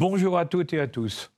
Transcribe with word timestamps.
Bonjour 0.00 0.38
à 0.38 0.46
toutes 0.46 0.72
et 0.72 0.80
à 0.80 0.86
tous. 0.86 1.30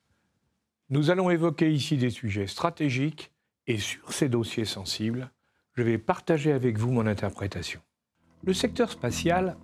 Nous 0.89 1.11
allons 1.11 1.31
évoquer 1.31 1.73
ici 1.73 1.97
des 1.97 2.11
sujets 2.11 2.47
stratégiques 2.47 3.33
et 3.67 3.77
sur 3.77 4.13
ces 4.13 4.29
dossiers 4.29 4.67
sensibles, 4.67 5.33
je 5.75 5.83
vais 5.83 5.99
partager 5.99 6.53
avec 6.53 6.79
vous 6.79 6.93
mon 6.93 7.09
interprétation. 7.09 7.81
Le 8.45 8.55
secteur 8.55 8.93
spatial, 8.93 9.57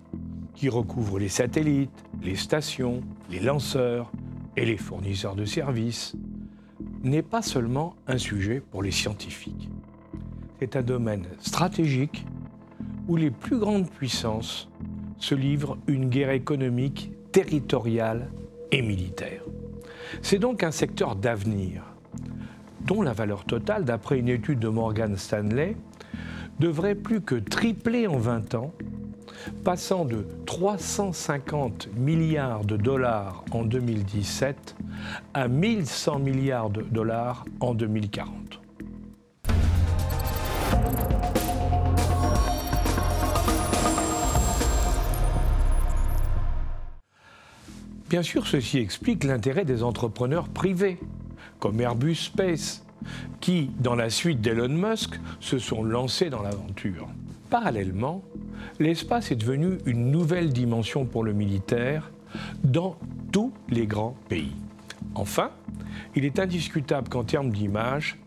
qui 0.53 0.67
recouvre 0.67 1.17
les 1.17 1.29
satellites, 1.29 2.03
les 2.21 2.35
stations, 2.35 2.99
les 3.29 3.39
lanceurs 3.39 4.11
et 4.57 4.65
les 4.65 4.75
fournisseurs 4.75 5.37
de 5.37 5.45
services, 5.45 6.13
n'est 7.01 7.21
pas 7.21 7.41
seulement 7.41 7.95
un 8.05 8.17
sujet 8.17 8.59
pour 8.59 8.83
les 8.83 8.91
scientifiques. 8.91 9.69
C'est 10.59 10.75
un 10.75 10.83
domaine 10.83 11.25
stratégique 11.39 12.25
où 13.07 13.15
les 13.15 13.31
plus 13.31 13.59
grandes 13.59 13.89
puissances 13.89 14.67
se 15.19 15.35
livrent 15.35 15.77
une 15.87 16.09
guerre 16.09 16.31
économique, 16.31 17.13
territoriale 17.31 18.29
et 18.71 18.81
militaire. 18.81 19.41
C'est 20.21 20.39
donc 20.39 20.63
un 20.63 20.71
secteur 20.71 21.15
d'avenir, 21.15 21.83
dont 22.81 23.01
la 23.01 23.13
valeur 23.13 23.45
totale, 23.45 23.85
d'après 23.85 24.19
une 24.19 24.29
étude 24.29 24.59
de 24.59 24.67
Morgan 24.67 25.15
Stanley, 25.17 25.75
devrait 26.59 26.95
plus 26.95 27.21
que 27.21 27.35
tripler 27.35 28.07
en 28.07 28.17
20 28.17 28.55
ans, 28.55 28.73
passant 29.63 30.05
de 30.05 30.25
350 30.45 31.89
milliards 31.95 32.65
de 32.65 32.75
dollars 32.75 33.43
en 33.51 33.63
2017 33.63 34.75
à 35.33 35.47
1100 35.47 36.19
milliards 36.19 36.69
de 36.69 36.81
dollars 36.81 37.45
en 37.61 37.73
2040. 37.73 38.48
Bien 48.09 48.23
sûr, 48.23 48.47
ceci 48.47 48.79
explique 48.79 49.23
l'intérêt 49.23 49.65
des 49.65 49.83
entrepreneurs 49.83 50.49
privés, 50.49 50.97
comme 51.59 51.79
Airbus 51.79 52.15
Space, 52.15 52.83
qui, 53.39 53.69
dans 53.77 53.93
la 53.93 54.09
suite 54.09 54.41
d'Elon 54.41 54.69
Musk, 54.69 55.19
se 55.39 55.59
sont 55.59 55.83
lancés 55.83 56.31
dans 56.31 56.41
l'aventure. 56.41 57.07
Parallèlement, 57.51 58.23
l'espace 58.79 59.29
est 59.29 59.35
devenu 59.35 59.77
une 59.85 60.09
nouvelle 60.09 60.51
dimension 60.51 61.05
pour 61.05 61.23
le 61.23 61.33
militaire 61.33 62.09
dans 62.63 62.97
tous 63.31 63.53
les 63.69 63.85
grands 63.85 64.15
pays. 64.27 64.55
Enfin, 65.13 65.51
il 66.15 66.25
est 66.25 66.39
indiscutable 66.39 67.09
qu'en 67.09 67.23
termes 67.23 67.51
d'image, 67.51 68.17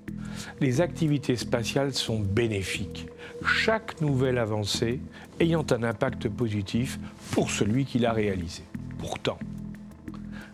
les 0.61 0.81
activités 0.81 1.35
spatiales 1.35 1.93
sont 1.93 2.21
bénéfiques, 2.21 3.09
chaque 3.45 4.01
nouvelle 4.01 4.39
avancée 4.39 5.01
ayant 5.41 5.67
un 5.73 5.83
impact 5.83 6.29
positif 6.29 7.01
pour 7.33 7.51
celui 7.51 7.85
qui 7.85 7.99
l'a 7.99 8.13
réalisée. 8.13 8.63
Pourtant, 8.99 9.39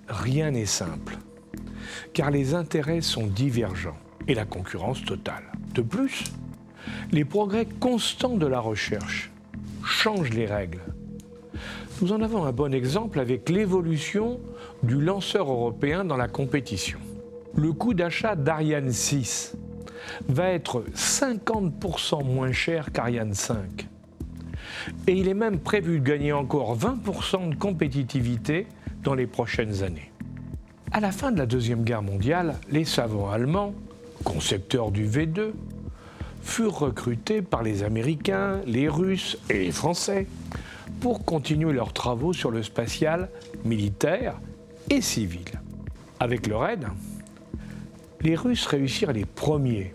rien 0.09 0.51
n'est 0.51 0.67
simple, 0.67 1.19
car 2.13 2.31
les 2.31 2.55
intérêts 2.55 3.01
sont 3.01 3.27
divergents 3.27 3.99
et 4.27 4.35
la 4.35 4.45
concurrence 4.45 5.05
totale. 5.05 5.45
De 5.75 5.83
plus, 5.83 6.25
les 7.13 7.25
progrès 7.25 7.67
constants 7.67 8.37
de 8.37 8.47
la 8.47 8.61
recherche 8.61 9.31
changent 9.85 10.31
les 10.31 10.47
règles. 10.47 10.81
Nous 12.01 12.13
en 12.13 12.23
avons 12.23 12.45
un 12.45 12.53
bon 12.53 12.73
exemple 12.73 13.19
avec 13.19 13.49
l'évolution 13.49 14.39
du 14.83 15.01
lanceur 15.01 15.51
européen 15.51 16.05
dans 16.05 16.17
la 16.17 16.29
compétition. 16.29 16.99
Le 17.57 17.73
coût 17.73 17.95
d'achat 17.95 18.37
d'Ariane 18.37 18.93
6 18.93 19.57
va 20.29 20.51
être 20.51 20.85
50% 20.95 22.25
moins 22.25 22.53
cher 22.53 22.93
qu'Ariane 22.93 23.35
5. 23.35 23.89
Et 25.07 25.13
il 25.13 25.29
est 25.29 25.35
même 25.35 25.59
prévu 25.59 25.99
de 25.99 26.05
gagner 26.05 26.33
encore 26.33 26.79
20% 26.79 27.51
de 27.51 27.55
compétitivité 27.57 28.67
dans 29.03 29.15
les 29.15 29.27
prochaines 29.27 29.83
années. 29.83 30.11
À 30.91 31.01
la 31.01 31.13
fin 31.13 31.33
de 31.33 31.39
la 31.39 31.47
Deuxième 31.47 31.85
Guerre 31.85 32.03
mondiale, 32.03 32.55
les 32.71 32.85
savants 32.85 33.31
allemands, 33.31 33.75
concepteurs 34.25 34.91
du 34.91 35.07
V2, 35.07 35.53
furent 36.43 36.79
recrutés 36.79 37.43
par 37.43 37.63
les 37.63 37.83
Américains, 37.83 38.61
les 38.67 38.89
Russes 38.89 39.37
et 39.51 39.59
les 39.59 39.73
Français 39.73 40.27
pour 41.01 41.25
continuer 41.25 41.73
leurs 41.73 41.93
travaux 41.93 42.33
sur 42.33 42.51
le 42.51 42.63
spatial 42.63 43.29
militaire 43.65 44.35
et 44.91 45.01
civil. 45.01 45.45
Avec 46.21 46.47
leur 46.47 46.67
aide, 46.67 46.87
les 48.23 48.35
Russes 48.35 48.67
réussirent 48.67 49.13
les 49.13 49.25
premiers, 49.25 49.95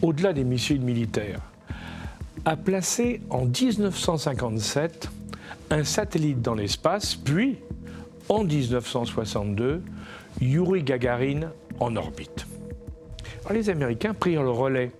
au-delà 0.00 0.32
des 0.32 0.44
missiles 0.44 0.80
militaires, 0.80 1.40
à 2.44 2.56
placer 2.56 3.20
en 3.28 3.44
1957 3.44 5.10
un 5.70 5.84
satellite 5.84 6.40
dans 6.40 6.54
l'espace, 6.54 7.14
puis 7.14 7.58
en 8.28 8.44
1962 8.44 9.82
Yuri 10.40 10.82
Gagarin 10.82 11.50
en 11.80 11.96
orbite. 11.96 12.46
les 13.50 13.70
Américains 13.70 14.14
prirent 14.14 14.42
le 14.42 14.50
relais 14.50 14.92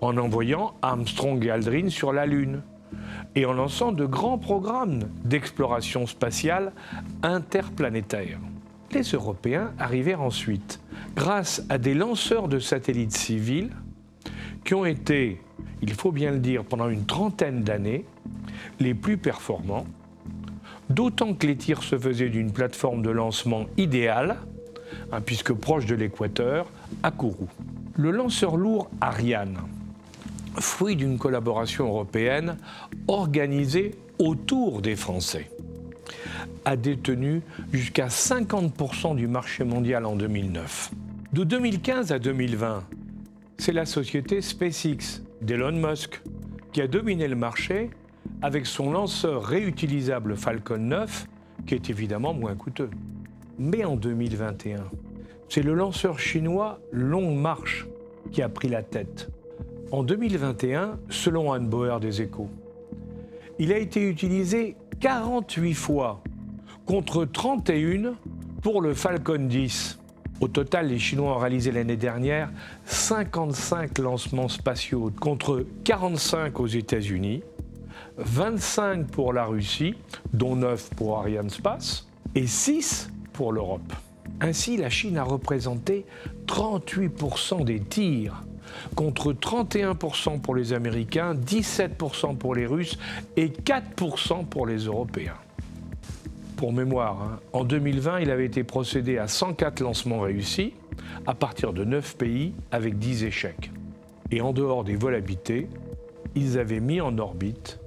en 0.00 0.16
envoyant 0.16 0.74
Armstrong 0.82 1.44
et 1.44 1.50
Aldrin 1.50 1.90
sur 1.90 2.12
la 2.12 2.26
Lune 2.26 2.62
et 3.34 3.44
en 3.44 3.52
lançant 3.52 3.92
de 3.92 4.06
grands 4.06 4.38
programmes 4.38 5.00
d'exploration 5.24 6.06
spatiale 6.06 6.72
interplanétaire. 7.22 8.38
Les 8.92 9.02
Européens 9.02 9.72
arrivèrent 9.78 10.22
ensuite 10.22 10.80
grâce 11.14 11.64
à 11.68 11.78
des 11.78 11.94
lanceurs 11.94 12.48
de 12.48 12.58
satellites 12.58 13.16
civils 13.16 13.70
qui 14.64 14.74
ont 14.74 14.84
été, 14.84 15.40
il 15.82 15.92
faut 15.92 16.12
bien 16.12 16.30
le 16.30 16.38
dire, 16.38 16.64
pendant 16.64 16.88
une 16.88 17.04
trentaine 17.04 17.62
d'années, 17.62 18.04
les 18.80 18.94
plus 18.94 19.16
performants, 19.16 19.86
d'autant 20.90 21.34
que 21.34 21.46
les 21.46 21.56
tirs 21.56 21.82
se 21.82 21.98
faisaient 21.98 22.28
d'une 22.28 22.52
plateforme 22.52 23.02
de 23.02 23.10
lancement 23.10 23.66
idéale, 23.76 24.36
hein, 25.12 25.20
puisque 25.20 25.52
proche 25.52 25.86
de 25.86 25.94
l'équateur, 25.94 26.70
à 27.02 27.10
Kourou. 27.10 27.48
Le 27.96 28.10
lanceur 28.10 28.56
lourd 28.56 28.90
Ariane, 29.00 29.58
fruit 30.58 30.96
d'une 30.96 31.18
collaboration 31.18 31.86
européenne 31.86 32.56
organisée 33.08 33.94
autour 34.18 34.82
des 34.82 34.96
Français, 34.96 35.50
a 36.64 36.76
détenu 36.76 37.42
jusqu'à 37.72 38.08
50% 38.08 39.16
du 39.16 39.26
marché 39.28 39.64
mondial 39.64 40.04
en 40.04 40.16
2009. 40.16 40.90
De 41.32 41.44
2015 41.44 42.12
à 42.12 42.18
2020, 42.18 42.84
c'est 43.58 43.72
la 43.72 43.86
société 43.86 44.40
SpaceX 44.40 45.22
d'Elon 45.42 45.72
Musk 45.72 46.20
qui 46.72 46.80
a 46.82 46.86
dominé 46.86 47.28
le 47.28 47.36
marché 47.36 47.90
avec 48.42 48.66
son 48.66 48.90
lanceur 48.90 49.44
réutilisable 49.44 50.36
Falcon 50.36 50.78
9, 50.78 51.26
qui 51.66 51.74
est 51.74 51.90
évidemment 51.90 52.34
moins 52.34 52.54
coûteux. 52.54 52.90
Mais 53.58 53.84
en 53.84 53.96
2021, 53.96 54.84
c'est 55.48 55.62
le 55.62 55.74
lanceur 55.74 56.18
chinois 56.18 56.80
Long 56.92 57.34
March 57.34 57.86
qui 58.32 58.42
a 58.42 58.48
pris 58.48 58.68
la 58.68 58.82
tête. 58.82 59.30
En 59.92 60.02
2021, 60.02 60.98
selon 61.08 61.52
Anne 61.52 61.68
Bauer 61.68 62.00
des 62.00 62.22
Échos, 62.22 62.50
il 63.58 63.72
a 63.72 63.78
été 63.78 64.06
utilisé 64.08 64.76
48 65.00 65.74
fois 65.74 66.22
contre 66.84 67.24
31 67.24 68.14
pour 68.62 68.82
le 68.82 68.94
Falcon 68.94 69.46
10. 69.46 69.98
Au 70.40 70.48
total, 70.48 70.88
les 70.88 70.98
Chinois 70.98 71.36
ont 71.36 71.38
réalisé 71.38 71.72
l'année 71.72 71.96
dernière 71.96 72.50
55 72.84 73.98
lancements 73.98 74.48
spatiaux 74.48 75.10
contre 75.18 75.64
45 75.84 76.60
aux 76.60 76.66
États-Unis, 76.66 77.42
25 78.18 79.06
pour 79.08 79.32
la 79.32 79.44
Russie, 79.44 79.94
dont 80.32 80.56
9 80.56 80.90
pour 80.96 81.18
Arianespace, 81.18 82.08
et 82.34 82.46
6 82.46 83.10
pour 83.32 83.52
l'Europe. 83.52 83.92
Ainsi, 84.40 84.76
la 84.76 84.90
Chine 84.90 85.16
a 85.18 85.22
représenté 85.22 86.04
38% 86.46 87.64
des 87.64 87.80
tirs, 87.80 88.42
contre 88.94 89.32
31% 89.32 90.40
pour 90.40 90.54
les 90.54 90.72
Américains, 90.72 91.34
17% 91.34 92.36
pour 92.36 92.54
les 92.54 92.66
Russes 92.66 92.98
et 93.36 93.48
4% 93.48 94.44
pour 94.46 94.66
les 94.66 94.78
Européens. 94.78 95.36
Pour 96.56 96.72
mémoire, 96.72 97.22
hein, 97.22 97.40
en 97.52 97.64
2020, 97.64 98.20
il 98.20 98.30
avait 98.30 98.46
été 98.46 98.64
procédé 98.64 99.18
à 99.18 99.28
104 99.28 99.80
lancements 99.80 100.20
réussis, 100.20 100.72
à 101.26 101.34
partir 101.34 101.72
de 101.72 101.84
9 101.84 102.16
pays, 102.16 102.54
avec 102.70 102.98
10 102.98 103.24
échecs. 103.24 103.70
Et 104.30 104.40
en 104.40 104.52
dehors 104.52 104.84
des 104.84 104.96
vols 104.96 105.14
habités, 105.14 105.68
ils 106.34 106.58
avaient 106.58 106.80
mis 106.80 107.00
en 107.00 107.16
orbite 107.18 107.78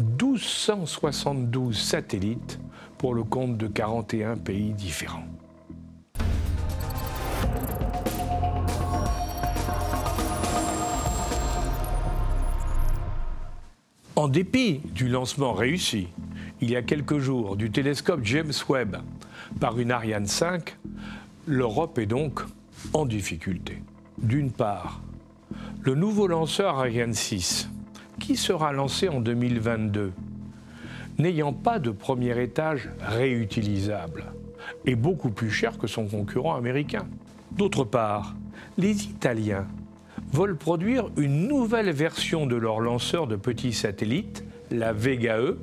1272 0.00 1.76
satellites 1.76 2.58
pour 2.98 3.14
le 3.14 3.22
compte 3.22 3.56
de 3.56 3.66
41 3.66 4.36
pays 4.36 4.72
différents. 4.72 5.26
En 14.16 14.28
dépit 14.28 14.80
du 14.94 15.08
lancement 15.08 15.52
réussi, 15.52 16.08
il 16.60 16.70
y 16.70 16.76
a 16.76 16.82
quelques 16.82 17.18
jours, 17.18 17.56
du 17.56 17.70
télescope 17.70 18.20
James 18.22 18.52
Webb 18.68 18.96
par 19.60 19.78
une 19.78 19.90
Ariane 19.90 20.26
5, 20.26 20.76
l'Europe 21.46 21.98
est 21.98 22.06
donc 22.06 22.40
en 22.92 23.06
difficulté. 23.06 23.82
D'une 24.18 24.50
part, 24.50 25.02
le 25.82 25.94
nouveau 25.94 26.26
lanceur 26.26 26.78
Ariane 26.78 27.12
6, 27.12 27.68
qui 28.24 28.36
sera 28.36 28.72
lancé 28.72 29.10
en 29.10 29.20
2022, 29.20 30.12
n'ayant 31.18 31.52
pas 31.52 31.78
de 31.78 31.90
premier 31.90 32.42
étage 32.42 32.88
réutilisable, 33.00 34.24
et 34.86 34.94
beaucoup 34.94 35.28
plus 35.28 35.50
cher 35.50 35.76
que 35.76 35.86
son 35.86 36.06
concurrent 36.06 36.54
américain. 36.56 37.06
D'autre 37.52 37.84
part, 37.84 38.34
les 38.78 39.04
Italiens 39.04 39.66
veulent 40.32 40.56
produire 40.56 41.10
une 41.18 41.48
nouvelle 41.48 41.90
version 41.90 42.46
de 42.46 42.56
leur 42.56 42.80
lanceur 42.80 43.26
de 43.26 43.36
petits 43.36 43.74
satellites, 43.74 44.42
la 44.70 44.94
Vega 44.94 45.38
E, 45.38 45.58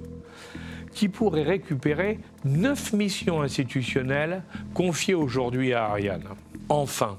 qui 0.93 1.09
pourrait 1.09 1.41
récupérer 1.41 2.19
neuf 2.45 2.93
missions 2.93 3.41
institutionnelles 3.41 4.43
confiées 4.75 5.15
aujourd'hui 5.15 5.73
à 5.73 5.85
Ariane. 5.85 6.25
Enfin, 6.69 7.17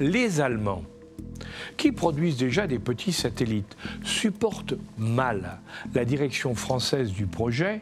les 0.00 0.40
Allemands, 0.40 0.82
qui 1.76 1.92
produisent 1.92 2.36
déjà 2.36 2.66
des 2.66 2.78
petits 2.78 3.12
satellites, 3.12 3.76
supportent 4.04 4.74
mal 4.96 5.58
la 5.94 6.04
direction 6.04 6.54
française 6.54 7.12
du 7.12 7.26
projet, 7.26 7.80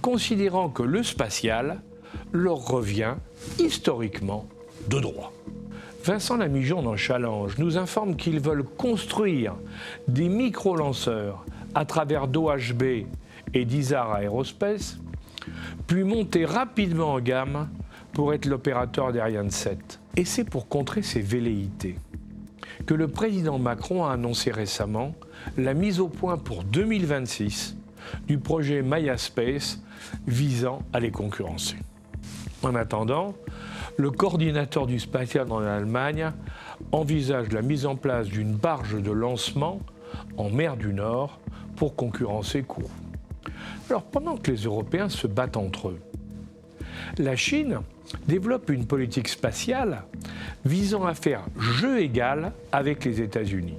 considérant 0.00 0.68
que 0.68 0.82
le 0.82 1.02
spatial 1.02 1.80
leur 2.32 2.58
revient 2.58 3.14
historiquement 3.58 4.46
de 4.88 5.00
droit. 5.00 5.32
Vincent 6.04 6.38
Lamigeon 6.38 6.82
dans 6.82 6.96
Challenge 6.96 7.58
nous 7.58 7.76
informe 7.76 8.16
qu'ils 8.16 8.40
veulent 8.40 8.64
construire 8.64 9.54
des 10.08 10.28
micro-lanceurs 10.28 11.44
à 11.74 11.84
travers 11.84 12.26
d'OHB 12.26 12.82
et 13.52 13.64
d'ISAR 13.64 14.18
Aerospace, 14.18 14.98
puis 15.86 16.04
monter 16.04 16.44
rapidement 16.44 17.14
en 17.14 17.20
gamme 17.20 17.68
pour 18.12 18.32
être 18.32 18.46
l'opérateur 18.46 19.12
d'Ariane 19.12 19.50
7. 19.50 20.00
Et 20.16 20.24
c'est 20.24 20.44
pour 20.44 20.68
contrer 20.68 21.02
ces 21.02 21.20
velléités 21.20 21.96
que 22.86 22.94
le 22.94 23.08
président 23.08 23.58
Macron 23.58 24.04
a 24.04 24.12
annoncé 24.12 24.50
récemment 24.50 25.14
la 25.56 25.74
mise 25.74 26.00
au 26.00 26.08
point 26.08 26.36
pour 26.36 26.64
2026 26.64 27.76
du 28.26 28.38
projet 28.38 28.82
Maya 28.82 29.16
Space 29.16 29.80
visant 30.26 30.82
à 30.92 31.00
les 31.00 31.10
concurrencer. 31.10 31.76
En 32.62 32.74
attendant, 32.74 33.34
le 33.96 34.10
coordinateur 34.10 34.86
du 34.86 34.98
spatial 34.98 35.50
en 35.52 35.60
Allemagne 35.60 36.32
envisage 36.92 37.52
la 37.52 37.62
mise 37.62 37.86
en 37.86 37.96
place 37.96 38.28
d'une 38.28 38.54
barge 38.54 39.00
de 39.00 39.10
lancement 39.10 39.80
en 40.36 40.50
mer 40.50 40.76
du 40.76 40.92
Nord 40.92 41.38
pour 41.76 41.96
concurrencer 41.96 42.62
Kourou. 42.62 42.90
Alors 43.88 44.04
pendant 44.04 44.36
que 44.36 44.50
les 44.50 44.64
Européens 44.64 45.08
se 45.08 45.26
battent 45.26 45.56
entre 45.56 45.88
eux, 45.88 46.00
la 47.18 47.36
Chine 47.36 47.80
développe 48.26 48.70
une 48.70 48.86
politique 48.86 49.28
spatiale 49.28 50.04
visant 50.64 51.04
à 51.04 51.14
faire 51.14 51.42
jeu 51.58 52.00
égal 52.00 52.52
avec 52.72 53.04
les 53.04 53.20
États-Unis. 53.20 53.78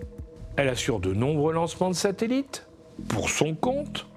Elle 0.55 0.69
assure 0.69 0.99
de 0.99 1.13
nombreux 1.13 1.53
lancements 1.53 1.89
de 1.89 1.95
satellites 1.95 2.67
pour 3.07 3.29
son 3.29 3.55
compte 3.55 4.07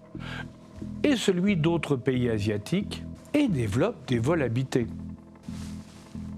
et 1.03 1.17
celui 1.17 1.57
d'autres 1.57 1.97
pays 1.97 2.29
asiatiques 2.29 3.03
et 3.33 3.49
développe 3.49 4.07
des 4.07 4.19
vols 4.19 4.43
habités. 4.43 4.87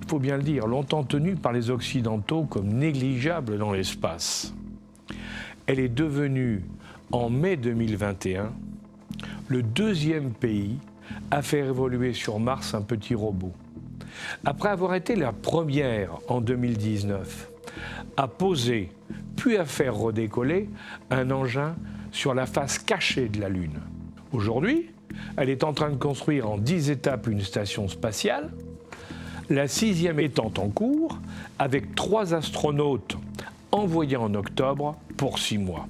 Il 0.03 0.09
faut 0.09 0.19
bien 0.19 0.37
le 0.37 0.43
dire, 0.43 0.67
longtemps 0.67 1.03
tenue 1.03 1.35
par 1.35 1.53
les 1.53 1.71
Occidentaux 1.71 2.45
comme 2.45 2.69
négligeable 2.69 3.59
dans 3.59 3.73
l'espace. 3.73 4.55
Elle 5.67 5.81
est 5.81 5.89
devenue, 5.89 6.63
en 7.11 7.29
mai 7.29 7.57
2021, 7.57 8.53
le 9.49 9.63
deuxième 9.63 10.31
pays 10.33 10.79
à 11.31 11.43
faire 11.43 11.67
évoluer 11.67 12.13
sur 12.13 12.39
Mars 12.39 12.75
un 12.75 12.83
petit 12.83 13.15
robot. 13.15 13.53
Après 14.45 14.69
avoir 14.69 14.95
été 14.95 15.17
la 15.17 15.33
première 15.33 16.19
en 16.29 16.41
2019 16.41 17.51
à 18.17 18.29
poser 18.29 18.91
puis 19.37 19.57
à 19.57 19.65
faire 19.65 19.95
redécoller 19.95 20.69
un 21.11 21.31
engin 21.31 21.77
sur 22.13 22.35
la 22.35 22.47
face 22.47 22.79
cachée 22.79 23.29
de 23.29 23.41
la 23.41 23.49
Lune. 23.49 23.81
Aujourd'hui, 24.33 24.91
elle 25.37 25.51
est 25.51 25.65
en 25.65 25.73
train 25.73 25.91
de 25.91 25.97
construire 25.97 26.51
en 26.51 26.59
10 26.59 26.91
étapes 26.91 27.27
une 27.27 27.43
station 27.43 27.89
spatiale, 27.89 28.51
la 29.51 29.69
sixième 29.69 30.19
étant 30.19 30.53
en 30.59 30.69
cours, 30.69 31.19
avec 31.59 31.95
trois 31.95 32.35
astronautes 32.35 33.17
envoyés 33.71 34.17
en 34.17 34.35
octobre 34.35 34.97
pour 35.17 35.39
six 35.39 35.59
mois. 35.59 35.87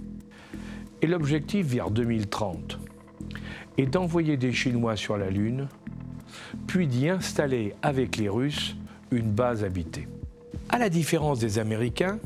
Et 1.02 1.06
l'objectif 1.06 1.66
vers 1.66 1.90
2030 1.90 2.78
est 3.78 3.86
d'envoyer 3.86 4.36
des 4.36 4.52
Chinois 4.52 4.96
sur 4.96 5.16
la 5.16 5.30
Lune, 5.30 5.68
puis 6.66 6.86
d'y 6.86 7.08
installer 7.08 7.74
avec 7.82 8.16
les 8.16 8.28
Russes 8.28 8.76
une 9.10 9.30
base 9.30 9.64
habitée. 9.64 10.08
À 10.68 10.78
la 10.78 10.88
différence 10.88 11.38
des 11.38 11.58
Américains, 11.58 12.18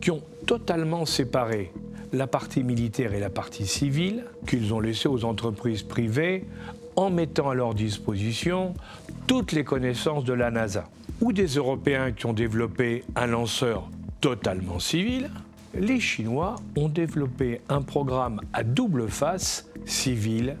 qui 0.00 0.10
ont 0.10 0.22
totalement 0.46 1.06
séparé 1.06 1.72
la 2.12 2.26
partie 2.26 2.62
militaire 2.62 3.12
et 3.12 3.20
la 3.20 3.30
partie 3.30 3.66
civile, 3.66 4.24
qu'ils 4.46 4.72
ont 4.72 4.80
laissé 4.80 5.08
aux 5.08 5.24
entreprises 5.24 5.82
privées 5.82 6.44
en 6.96 7.10
mettant 7.10 7.50
à 7.50 7.54
leur 7.54 7.74
disposition 7.74 8.74
toutes 9.26 9.52
les 9.52 9.64
connaissances 9.64 10.24
de 10.24 10.32
la 10.32 10.50
NASA. 10.50 10.88
Ou 11.20 11.32
des 11.32 11.46
Européens 11.46 12.12
qui 12.12 12.26
ont 12.26 12.32
développé 12.32 13.04
un 13.14 13.26
lanceur 13.26 13.88
totalement 14.20 14.78
civil, 14.78 15.30
les 15.74 16.00
Chinois 16.00 16.56
ont 16.76 16.88
développé 16.88 17.60
un 17.68 17.82
programme 17.82 18.40
à 18.52 18.62
double 18.62 19.08
face, 19.08 19.68
civil 19.84 20.56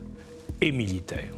et 0.60 0.72
militaire. 0.72 1.32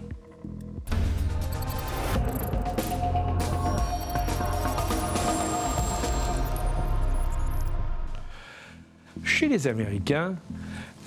Chez 9.40 9.48
les 9.48 9.68
Américains, 9.68 10.34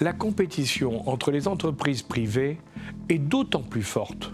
la 0.01 0.12
compétition 0.12 1.07
entre 1.07 1.30
les 1.30 1.47
entreprises 1.47 2.01
privées 2.01 2.57
est 3.07 3.19
d'autant 3.19 3.62
plus 3.62 3.83
forte 3.83 4.31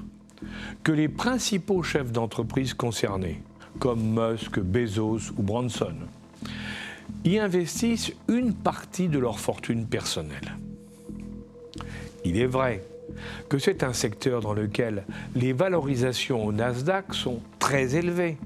que 0.84 0.94
les 0.94 1.10
principaux 1.10 1.84
chefs 1.84 2.14
d'entreprise 2.14 2.74
concernés, 2.74 3.42
comme 3.78 4.18
Musk, 4.18 4.62
Bezos 4.62 5.34
ou 5.38 5.44
Branson, 5.44 5.96
y 7.26 7.40
investissent 7.40 8.14
une 8.30 8.54
partie 8.54 9.10
de 9.10 9.20
leur 9.20 9.38
fortune 9.38 9.86
personnelle. 9.86 10.56
Il 12.24 12.38
est 12.38 12.46
vrai 12.46 12.82
que 13.50 13.60
c'est 13.60 13.84
un 13.84 13.92
secteur 13.92 14.40
dans 14.40 14.54
lequel 14.54 15.04
les 15.36 15.52
valorisations 15.52 16.46
au 16.46 16.54
Nasdaq 16.54 17.14
sont 17.14 17.42
très 17.60 17.98
élevées 17.98 18.38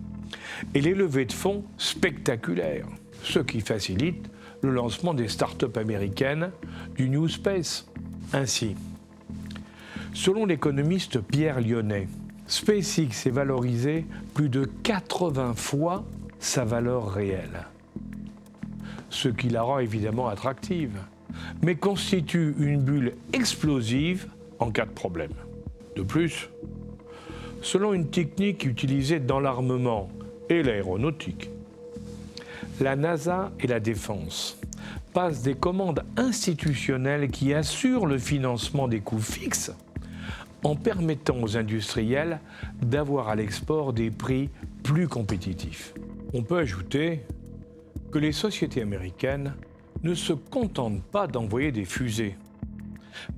et 0.74 0.82
les 0.82 0.96
levées 0.96 1.26
de 1.26 1.32
fonds 1.32 1.64
spectaculaires, 1.78 2.88
ce 3.22 3.38
qui 3.38 3.62
facilite 3.62 4.33
le 4.64 4.72
lancement 4.72 5.14
des 5.14 5.28
start-up 5.28 5.78
américaines 5.78 6.52
du 6.96 7.10
New 7.10 7.28
Space. 7.28 7.86
Ainsi, 8.32 8.76
selon 10.14 10.46
l'économiste 10.46 11.20
Pierre 11.20 11.60
Lyonnais, 11.60 12.08
SpaceX 12.48 13.26
est 13.26 13.32
valorisé 13.32 14.06
plus 14.34 14.50
de 14.50 14.64
80 14.84 15.54
fois 15.56 16.06
sa 16.40 16.64
valeur 16.64 17.12
réelle, 17.12 17.68
ce 19.10 19.28
qui 19.28 19.50
la 19.50 19.64
rend 19.64 19.80
évidemment 19.80 20.28
attractive, 20.28 20.98
mais 21.62 21.76
constitue 21.76 22.56
une 22.58 22.82
bulle 22.82 23.14
explosive 23.34 24.28
en 24.60 24.72
cas 24.72 24.86
de 24.86 24.92
problème. 24.92 25.34
De 25.96 26.04
plus, 26.04 26.50
selon 27.62 27.94
une 27.94 28.10
technique 28.10 28.66
utilisée 28.66 29.20
dans 29.20 29.40
l'armement 29.40 30.10
et 30.50 30.64
l'aéronautique, 30.64 31.50
la 32.84 32.98
NASA 32.98 33.52
et 33.62 33.68
la 33.68 33.80
Défense 33.80 34.60
passent 35.14 35.42
des 35.42 35.54
commandes 35.54 36.04
institutionnelles 36.18 37.30
qui 37.30 37.54
assurent 37.54 38.06
le 38.06 38.18
financement 38.18 38.90
des 38.90 39.00
coûts 39.00 39.22
fixes 39.22 39.72
en 40.64 40.76
permettant 40.76 41.42
aux 41.42 41.56
industriels 41.56 42.42
d'avoir 42.82 43.30
à 43.30 43.36
l'export 43.36 43.94
des 43.94 44.12
prix 44.12 44.50
plus 44.84 45.08
compétitifs. 45.08 45.94
On 46.34 46.44
peut 46.44 46.58
ajouter 46.58 47.22
que 48.12 48.20
les 48.20 48.34
sociétés 48.34 48.82
américaines 48.82 49.54
ne 50.04 50.14
se 50.14 50.34
contentent 50.34 51.04
pas 51.04 51.28
d'envoyer 51.28 51.72
des 51.72 51.86
fusées, 51.86 52.36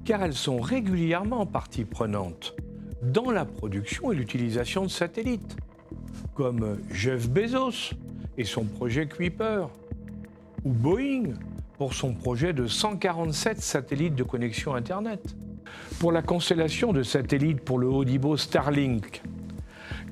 car 0.06 0.24
elles 0.24 0.34
sont 0.34 0.60
régulièrement 0.60 1.46
partie 1.46 1.86
prenante 1.86 2.56
dans 3.04 3.30
la 3.30 3.46
production 3.46 4.12
et 4.12 4.16
l'utilisation 4.16 4.84
de 4.84 4.90
satellites, 4.90 5.56
comme 6.34 6.80
Jeff 6.92 7.30
Bezos 7.30 7.94
et 8.38 8.44
son 8.44 8.66
projet 8.66 9.08
Kuiper, 9.08 9.68
ou 10.64 10.72
Boeing 10.72 11.34
pour 11.78 11.94
son 11.94 12.14
projet 12.14 12.54
de 12.54 12.68
147 12.68 13.62
satellites 13.62 14.16
de 14.16 14.24
connexion 14.24 14.76
Internet, 14.76 15.36
pour 16.00 16.12
la 16.12 16.22
constellation 16.22 16.94
de 16.94 17.04
satellites 17.04 17.62
pour 17.62 17.80
le 17.80 17.90
niveau 18.04 18.38
Starlink, 18.38 19.22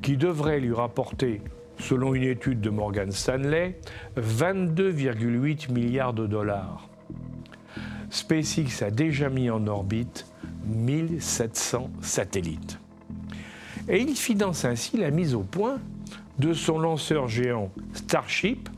qui 0.01 0.18
devrait 0.18 0.60
lui 0.60 0.74
rapporter, 0.74 1.42
selon 1.80 2.13
une 2.13 2.24
étude 2.24 2.62
de 2.62 2.70
Morgan 2.70 3.12
Stanley, 3.12 3.80
22,8 4.18 5.72
milliards 5.72 6.13
de 6.13 6.27
dollars. 6.27 6.89
SpaceX 8.10 8.84
a 8.84 8.92
déjà 8.92 9.30
mis 9.30 9.50
en 9.50 9.65
orbite 9.68 10.27
1700 10.65 11.89
satellites. 12.01 12.80
Et 13.89 14.01
il 14.01 14.15
finance 14.15 14.65
ainsi 14.65 14.98
la 14.98 15.12
mise 15.12 15.36
au 15.36 15.42
point 15.42 15.80
de 16.40 16.54
son 16.54 16.80
lanceur 16.80 17.28
géant 17.28 17.72
Starship, 17.94 18.70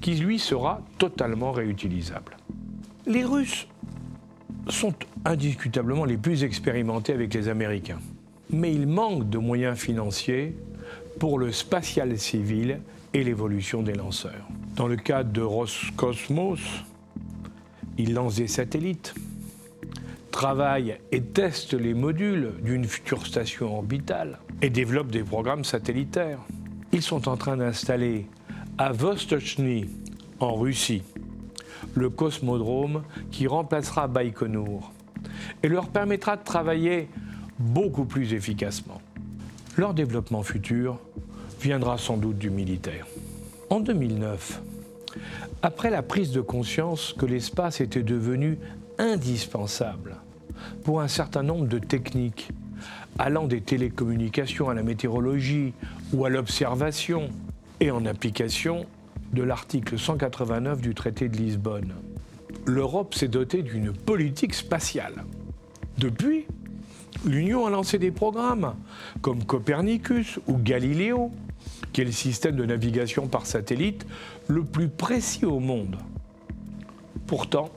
qui 0.00 0.14
lui 0.14 0.38
sera 0.38 0.80
totalement 0.98 1.52
réutilisable. 1.52 2.36
Les 3.06 3.24
Russes 3.24 3.68
sont 4.68 4.94
indiscutablement 5.24 6.04
les 6.04 6.16
plus 6.16 6.44
expérimentés 6.44 7.12
avec 7.12 7.32
les 7.34 7.48
Américains, 7.48 8.00
mais 8.50 8.74
ils 8.74 8.86
manquent 8.86 9.28
de 9.28 9.38
moyens 9.38 9.78
financiers 9.78 10.56
pour 11.18 11.38
le 11.38 11.52
spatial 11.52 12.18
civil 12.18 12.80
et 13.14 13.24
l'évolution 13.24 13.82
des 13.82 13.94
lanceurs. 13.94 14.46
Dans 14.74 14.88
le 14.88 14.96
cadre 14.96 15.32
de 15.32 15.40
Roscosmos, 15.40 16.60
il 17.96 18.12
lance 18.12 18.36
des 18.36 18.48
satellites, 18.48 19.14
travaille 20.30 20.98
et 21.12 21.22
teste 21.22 21.72
les 21.72 21.94
modules 21.94 22.52
d'une 22.62 22.84
future 22.84 23.26
station 23.26 23.74
orbitale 23.74 24.38
et 24.60 24.68
développe 24.68 25.10
des 25.10 25.22
programmes 25.22 25.64
satellitaires. 25.64 26.40
Ils 26.96 27.02
sont 27.02 27.28
en 27.28 27.36
train 27.36 27.58
d'installer 27.58 28.24
à 28.78 28.90
Vostochny, 28.90 29.84
en 30.40 30.54
Russie, 30.54 31.02
le 31.94 32.08
cosmodrome 32.08 33.02
qui 33.30 33.46
remplacera 33.46 34.08
Baïkonour 34.08 34.92
et 35.62 35.68
leur 35.68 35.88
permettra 35.88 36.38
de 36.38 36.42
travailler 36.42 37.10
beaucoup 37.58 38.06
plus 38.06 38.32
efficacement. 38.32 39.02
Leur 39.76 39.92
développement 39.92 40.42
futur 40.42 40.98
viendra 41.60 41.98
sans 41.98 42.16
doute 42.16 42.38
du 42.38 42.48
militaire. 42.48 43.06
En 43.68 43.80
2009, 43.80 44.62
après 45.60 45.90
la 45.90 46.00
prise 46.00 46.32
de 46.32 46.40
conscience 46.40 47.12
que 47.12 47.26
l'espace 47.26 47.82
était 47.82 48.04
devenu 48.04 48.58
indispensable 48.98 50.16
pour 50.82 51.02
un 51.02 51.08
certain 51.08 51.42
nombre 51.42 51.66
de 51.66 51.78
techniques, 51.78 52.48
allant 53.18 53.46
des 53.46 53.60
télécommunications 53.60 54.70
à 54.70 54.74
la 54.74 54.82
météorologie 54.82 55.74
ou 56.12 56.24
à 56.24 56.30
l'observation, 56.30 57.30
et 57.80 57.90
en 57.90 58.06
application 58.06 58.86
de 59.32 59.42
l'article 59.42 59.98
189 59.98 60.80
du 60.80 60.94
traité 60.94 61.28
de 61.28 61.36
Lisbonne, 61.36 61.94
l'Europe 62.64 63.14
s'est 63.14 63.28
dotée 63.28 63.62
d'une 63.62 63.92
politique 63.92 64.54
spatiale. 64.54 65.24
Depuis, 65.98 66.46
l'Union 67.24 67.66
a 67.66 67.70
lancé 67.70 67.98
des 67.98 68.10
programmes 68.10 68.74
comme 69.20 69.44
Copernicus 69.44 70.38
ou 70.46 70.56
Galileo, 70.58 71.30
qui 71.92 72.02
est 72.02 72.04
le 72.04 72.12
système 72.12 72.56
de 72.56 72.64
navigation 72.64 73.26
par 73.26 73.46
satellite 73.46 74.06
le 74.48 74.62
plus 74.62 74.88
précis 74.88 75.44
au 75.44 75.60
monde. 75.60 75.96
Pourtant, 77.26 77.70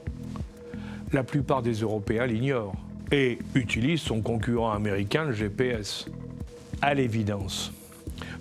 la 1.12 1.24
plupart 1.24 1.62
des 1.62 1.74
Européens 1.74 2.26
l'ignorent 2.26 2.74
et 3.10 3.38
utilisent 3.54 4.02
son 4.02 4.20
concurrent 4.20 4.72
américain, 4.72 5.24
le 5.24 5.32
GPS. 5.32 6.06
À 6.82 6.94
l'évidence, 6.94 7.72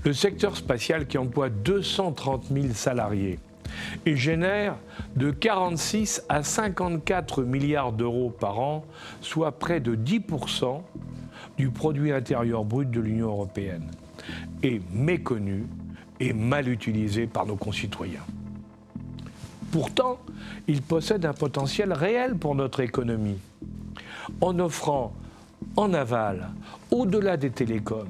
le 0.04 0.14
secteur 0.14 0.56
spatial 0.56 1.08
qui 1.08 1.18
emploie 1.18 1.50
230 1.50 2.46
000 2.52 2.68
salariés 2.74 3.40
et 4.06 4.16
génère 4.16 4.76
de 5.16 5.32
46 5.32 6.24
à 6.30 6.44
54 6.44 7.44
milliards 7.44 7.92
d'euros 7.92 8.30
par 8.30 8.60
an, 8.60 8.86
soit 9.22 9.52
près 9.52 9.80
de 9.80 9.96
10% 9.96 10.82
du 11.58 11.70
produit 11.70 12.12
intérieur 12.12 12.64
brut 12.66 12.90
de 12.90 13.00
l'Union 13.00 13.28
européenne, 13.28 13.92
est 14.64 14.82
méconnu 14.92 15.66
et 16.20 16.34
mal 16.34 16.68
utilisé 16.68 17.28
par 17.28 17.46
nos 17.46 17.56
concitoyens. 17.56 18.26
Pourtant, 19.72 20.18
il 20.68 20.82
possède 20.82 21.26
un 21.26 21.34
potentiel 21.34 21.94
réel 21.94 22.36
pour 22.36 22.56
notre 22.56 22.80
économie, 22.80 23.38
en 24.42 24.58
offrant 24.60 25.14
en 25.76 25.94
aval, 25.94 26.50
au-delà 26.92 27.38
des 27.38 27.52
télécoms, 27.52 28.08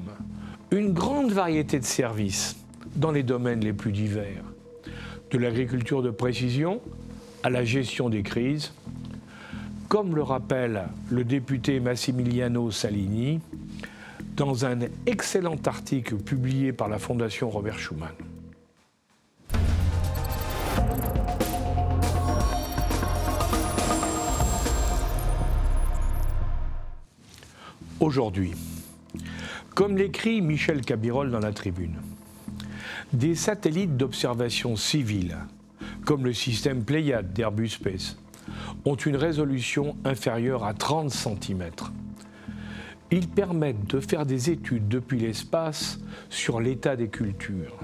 une 0.72 0.92
grande 0.92 1.32
variété 1.32 1.80
de 1.80 1.84
services 1.84 2.56
dans 2.94 3.10
les 3.10 3.22
domaines 3.22 3.60
les 3.60 3.72
plus 3.72 3.92
divers, 3.92 4.44
de 5.30 5.38
l'agriculture 5.38 6.02
de 6.02 6.10
précision 6.10 6.80
à 7.42 7.50
la 7.50 7.64
gestion 7.64 8.08
des 8.08 8.22
crises, 8.22 8.72
comme 9.88 10.14
le 10.14 10.22
rappelle 10.22 10.84
le 11.10 11.24
député 11.24 11.80
Massimiliano 11.80 12.70
Salini 12.70 13.40
dans 14.36 14.64
un 14.64 14.78
excellent 15.06 15.58
article 15.66 16.16
publié 16.16 16.72
par 16.72 16.88
la 16.88 16.98
Fondation 16.98 17.50
Robert 17.50 17.78
Schuman. 17.78 18.10
Aujourd'hui, 27.98 28.54
comme 29.80 29.96
l'écrit 29.96 30.42
Michel 30.42 30.82
Cabirol 30.82 31.30
dans 31.30 31.38
la 31.38 31.54
tribune, 31.54 31.96
des 33.14 33.34
satellites 33.34 33.96
d'observation 33.96 34.76
civile, 34.76 35.38
comme 36.04 36.26
le 36.26 36.34
système 36.34 36.84
Pléiade 36.84 37.32
d'Airbus 37.32 37.70
Space, 37.70 38.18
ont 38.84 38.94
une 38.94 39.16
résolution 39.16 39.96
inférieure 40.04 40.64
à 40.64 40.74
30 40.74 41.10
cm. 41.10 41.70
Ils 43.10 43.26
permettent 43.26 43.86
de 43.86 44.00
faire 44.00 44.26
des 44.26 44.50
études 44.50 44.86
depuis 44.86 45.18
l'espace 45.18 45.98
sur 46.28 46.60
l'état 46.60 46.94
des 46.94 47.08
cultures, 47.08 47.78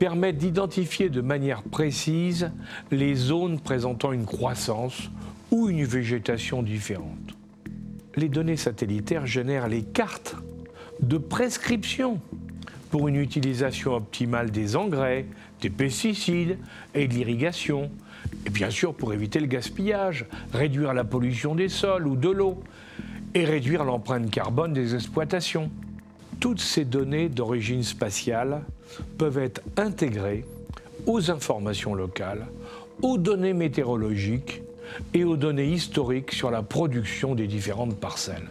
permettent 0.00 0.38
d'identifier 0.38 1.10
de 1.10 1.20
manière 1.20 1.62
précise 1.62 2.50
les 2.90 3.14
zones 3.14 3.60
présentant 3.60 4.10
une 4.10 4.26
croissance 4.26 5.10
ou 5.52 5.68
une 5.68 5.84
végétation 5.84 6.64
différente. 6.64 7.36
Les 8.16 8.28
données 8.28 8.56
satellitaires 8.56 9.28
génèrent 9.28 9.68
les 9.68 9.84
cartes 9.84 10.34
de 11.00 11.18
prescription 11.18 12.20
pour 12.90 13.08
une 13.08 13.16
utilisation 13.16 13.94
optimale 13.94 14.50
des 14.50 14.76
engrais, 14.76 15.26
des 15.60 15.70
pesticides 15.70 16.58
et 16.94 17.06
de 17.06 17.14
l'irrigation. 17.14 17.90
Et 18.46 18.50
bien 18.50 18.70
sûr 18.70 18.94
pour 18.94 19.12
éviter 19.12 19.40
le 19.40 19.46
gaspillage, 19.46 20.26
réduire 20.52 20.94
la 20.94 21.04
pollution 21.04 21.54
des 21.54 21.68
sols 21.68 22.06
ou 22.06 22.16
de 22.16 22.28
l'eau 22.28 22.62
et 23.34 23.44
réduire 23.44 23.84
l'empreinte 23.84 24.30
carbone 24.30 24.72
des 24.72 24.94
exploitations. 24.94 25.70
Toutes 26.40 26.60
ces 26.60 26.84
données 26.84 27.28
d'origine 27.28 27.82
spatiale 27.82 28.62
peuvent 29.18 29.38
être 29.38 29.60
intégrées 29.76 30.44
aux 31.06 31.30
informations 31.30 31.94
locales, 31.94 32.46
aux 33.02 33.18
données 33.18 33.54
météorologiques 33.54 34.62
et 35.14 35.24
aux 35.24 35.36
données 35.36 35.68
historiques 35.68 36.32
sur 36.32 36.50
la 36.50 36.62
production 36.62 37.34
des 37.34 37.46
différentes 37.46 37.96
parcelles. 37.96 38.48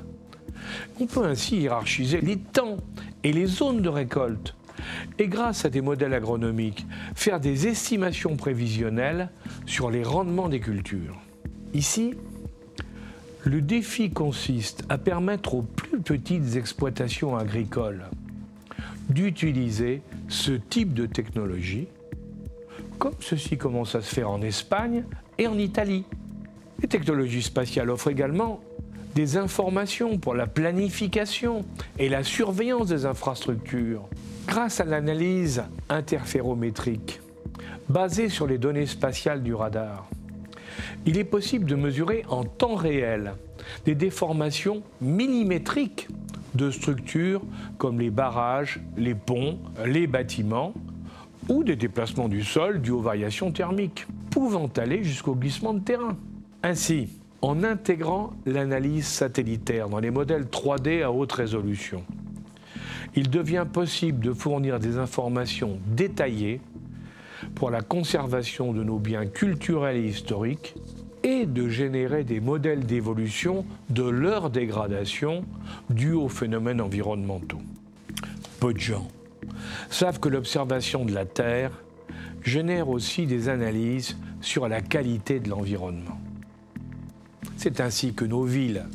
On 0.99 1.05
peut 1.05 1.25
ainsi 1.25 1.57
hiérarchiser 1.57 2.21
les 2.21 2.37
temps 2.37 2.77
et 3.23 3.33
les 3.33 3.45
zones 3.45 3.81
de 3.81 3.89
récolte 3.89 4.55
et 5.19 5.27
grâce 5.27 5.65
à 5.65 5.69
des 5.69 5.81
modèles 5.81 6.13
agronomiques, 6.13 6.85
faire 7.15 7.39
des 7.39 7.67
estimations 7.67 8.35
prévisionnelles 8.35 9.29
sur 9.65 9.89
les 9.89 10.03
rendements 10.03 10.49
des 10.49 10.59
cultures. 10.59 11.19
Ici, 11.73 12.13
le 13.43 13.61
défi 13.61 14.11
consiste 14.11 14.83
à 14.89 14.97
permettre 14.97 15.55
aux 15.55 15.61
plus 15.61 15.99
petites 16.01 16.55
exploitations 16.55 17.37
agricoles 17.37 18.05
d'utiliser 19.09 20.01
ce 20.27 20.51
type 20.51 20.93
de 20.93 21.05
technologie, 21.05 21.87
comme 22.99 23.15
ceci 23.21 23.57
commence 23.57 23.95
à 23.95 24.01
se 24.01 24.13
faire 24.13 24.29
en 24.29 24.41
Espagne 24.41 25.05
et 25.37 25.47
en 25.47 25.57
Italie. 25.57 26.03
Les 26.81 26.87
technologies 26.87 27.41
spatiales 27.43 27.89
offrent 27.89 28.09
également 28.09 28.59
des 29.17 29.35
informations 29.35 30.19
pour 30.19 30.35
la 30.35 30.45
planification 30.45 31.65
et 31.97 32.07
la 32.07 32.23
surveillance 32.23 32.89
des 32.89 33.07
infrastructures. 33.07 34.07
Grâce 34.45 34.79
à 34.79 34.85
l'analyse 34.85 35.63
interférométrique 35.89 37.19
basée 37.89 38.29
sur 38.29 38.45
les 38.45 38.59
données 38.59 38.85
spatiales 38.85 39.41
du 39.41 39.55
radar, 39.55 40.07
il 41.07 41.17
est 41.17 41.23
possible 41.23 41.65
de 41.65 41.73
mesurer 41.73 42.25
en 42.29 42.43
temps 42.43 42.75
réel 42.75 43.33
des 43.85 43.95
déformations 43.95 44.83
millimétriques 45.01 46.07
de 46.53 46.69
structures 46.69 47.41
comme 47.79 47.99
les 47.99 48.11
barrages, 48.11 48.79
les 48.97 49.15
ponts, 49.15 49.57
les 49.83 50.05
bâtiments 50.05 50.75
ou 51.49 51.63
des 51.63 51.75
déplacements 51.75 52.29
du 52.29 52.43
sol 52.43 52.81
dus 52.81 52.91
aux 52.91 53.01
variations 53.01 53.51
thermiques, 53.51 54.05
pouvant 54.29 54.69
aller 54.77 55.03
jusqu'au 55.03 55.33
glissement 55.33 55.73
de 55.73 55.79
terrain. 55.79 56.15
Ainsi, 56.61 57.09
en 57.41 57.63
intégrant 57.63 58.31
l'analyse 58.45 59.05
satellitaire 59.05 59.89
dans 59.89 59.99
les 59.99 60.11
modèles 60.11 60.45
3D 60.45 61.03
à 61.03 61.11
haute 61.11 61.31
résolution. 61.31 62.03
Il 63.15 63.29
devient 63.29 63.65
possible 63.71 64.23
de 64.23 64.33
fournir 64.33 64.79
des 64.79 64.97
informations 64.97 65.79
détaillées 65.87 66.61
pour 67.55 67.69
la 67.69 67.81
conservation 67.81 68.73
de 68.73 68.83
nos 68.83 68.99
biens 68.99 69.25
culturels 69.25 69.97
et 69.97 70.07
historiques 70.07 70.75
et 71.23 71.45
de 71.45 71.67
générer 71.67 72.23
des 72.23 72.39
modèles 72.39 72.85
d'évolution 72.85 73.65
de 73.89 74.03
leur 74.03 74.49
dégradation 74.49 75.43
due 75.89 76.13
aux 76.13 76.29
phénomènes 76.29 76.81
environnementaux. 76.81 77.61
Peu 78.59 78.73
de 78.73 78.79
gens 78.79 79.07
savent 79.89 80.19
que 80.19 80.29
l'observation 80.29 81.05
de 81.05 81.13
la 81.13 81.25
Terre 81.25 81.71
génère 82.43 82.89
aussi 82.89 83.25
des 83.25 83.49
analyses 83.49 84.17
sur 84.41 84.67
la 84.67 84.81
qualité 84.81 85.39
de 85.39 85.49
l'environnement. 85.49 86.17
C'est 87.57 87.79
ainsi 87.79 88.13
que 88.13 88.25
nos 88.25 88.43
villes 88.43 88.85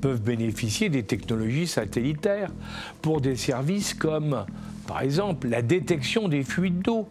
peuvent 0.00 0.22
bénéficier 0.22 0.88
des 0.88 1.02
technologies 1.02 1.66
satellitaires 1.66 2.50
pour 3.02 3.20
des 3.20 3.36
services 3.36 3.94
comme, 3.94 4.44
par 4.86 5.00
exemple, 5.00 5.48
la 5.48 5.62
détection 5.62 6.28
des 6.28 6.42
fuites 6.42 6.80
d'eau 6.80 7.08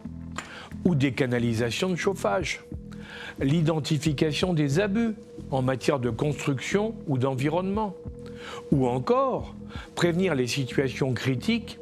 ou 0.84 0.94
des 0.94 1.12
canalisations 1.12 1.90
de 1.90 1.96
chauffage, 1.96 2.60
l'identification 3.40 4.54
des 4.54 4.80
abus 4.80 5.14
en 5.50 5.62
matière 5.62 5.98
de 5.98 6.10
construction 6.10 6.94
ou 7.06 7.18
d'environnement, 7.18 7.94
ou 8.70 8.86
encore 8.86 9.54
prévenir 9.94 10.34
les 10.34 10.46
situations 10.46 11.12
critiques 11.12 11.78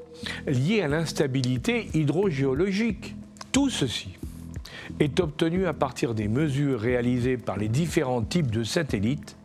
liées 0.46 0.82
à 0.82 0.88
l'instabilité 0.88 1.88
hydrogéologique. 1.94 3.14
Tout 3.52 3.70
ceci 3.70 4.08
est 5.00 5.20
obtenu 5.20 5.66
à 5.66 5.72
partir 5.72 6.14
des 6.14 6.28
mesures 6.28 6.80
réalisées 6.80 7.36
par 7.36 7.56
les 7.56 7.68
différents 7.68 8.22
types 8.22 8.50
de 8.50 8.64
satellites 8.64 9.36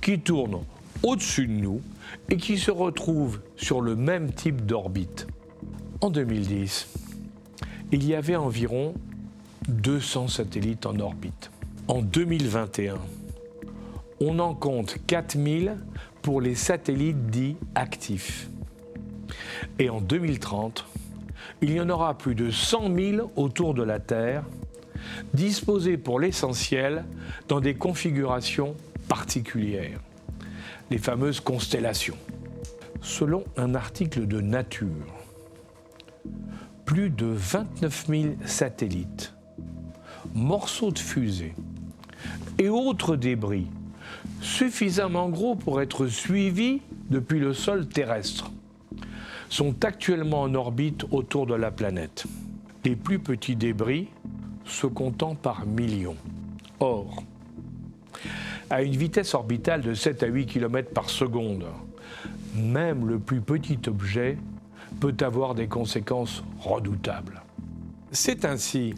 qui 0.00 0.20
tournent 0.20 0.62
au-dessus 1.02 1.46
de 1.46 1.52
nous 1.52 1.80
et 2.28 2.36
qui 2.36 2.58
se 2.58 2.70
retrouvent 2.70 3.40
sur 3.56 3.80
le 3.80 3.96
même 3.96 4.32
type 4.32 4.66
d'orbite. 4.66 5.26
En 6.00 6.10
2010, 6.10 6.88
il 7.92 8.06
y 8.06 8.14
avait 8.14 8.36
environ 8.36 8.94
200 9.68 10.28
satellites 10.28 10.86
en 10.86 10.98
orbite. 10.98 11.50
En 11.88 12.02
2021, 12.02 12.96
on 14.20 14.38
en 14.38 14.54
compte 14.54 14.96
4000 15.06 15.76
pour 16.22 16.40
les 16.40 16.54
satellites 16.54 17.26
dits 17.26 17.56
actifs. 17.74 18.48
Et 19.78 19.88
en 19.88 20.00
2030, 20.00 20.84
il 21.62 21.72
y 21.72 21.80
en 21.80 21.88
aura 21.88 22.16
plus 22.16 22.34
de 22.34 22.50
100 22.50 22.94
000 22.94 23.32
autour 23.36 23.74
de 23.74 23.82
la 23.82 23.98
Terre, 23.98 24.44
disposés 25.34 25.96
pour 25.96 26.20
l'essentiel 26.20 27.04
dans 27.48 27.60
des 27.60 27.74
configurations 27.74 28.74
particulières, 29.08 30.00
les 30.90 30.98
fameuses 30.98 31.40
constellations. 31.40 32.18
Selon 33.02 33.44
un 33.56 33.74
article 33.74 34.26
de 34.26 34.40
Nature, 34.40 35.06
plus 36.84 37.10
de 37.10 37.26
29 37.26 38.06
000 38.08 38.24
satellites, 38.44 39.32
morceaux 40.34 40.90
de 40.90 40.98
fusées 40.98 41.54
et 42.58 42.68
autres 42.68 43.16
débris 43.16 43.68
suffisamment 44.40 45.28
gros 45.28 45.54
pour 45.54 45.80
être 45.80 46.06
suivis 46.06 46.80
depuis 47.10 47.40
le 47.40 47.54
sol 47.54 47.86
terrestre, 47.86 48.50
sont 49.48 49.84
actuellement 49.84 50.42
en 50.42 50.54
orbite 50.54 51.04
autour 51.10 51.46
de 51.46 51.54
la 51.54 51.70
planète. 51.70 52.24
Les 52.84 52.96
plus 52.96 53.18
petits 53.18 53.56
débris 53.56 54.08
se 54.64 54.86
comptant 54.86 55.34
par 55.34 55.66
millions. 55.66 56.16
Or, 56.80 57.22
à 58.70 58.82
une 58.82 58.96
vitesse 58.96 59.34
orbitale 59.34 59.82
de 59.82 59.94
7 59.94 60.22
à 60.22 60.26
8 60.26 60.46
km 60.46 60.90
par 60.90 61.10
seconde, 61.10 61.66
même 62.54 63.06
le 63.06 63.18
plus 63.18 63.40
petit 63.40 63.78
objet 63.86 64.38
peut 65.00 65.16
avoir 65.20 65.54
des 65.54 65.66
conséquences 65.66 66.44
redoutables. 66.58 67.42
C'est 68.12 68.44
ainsi 68.44 68.94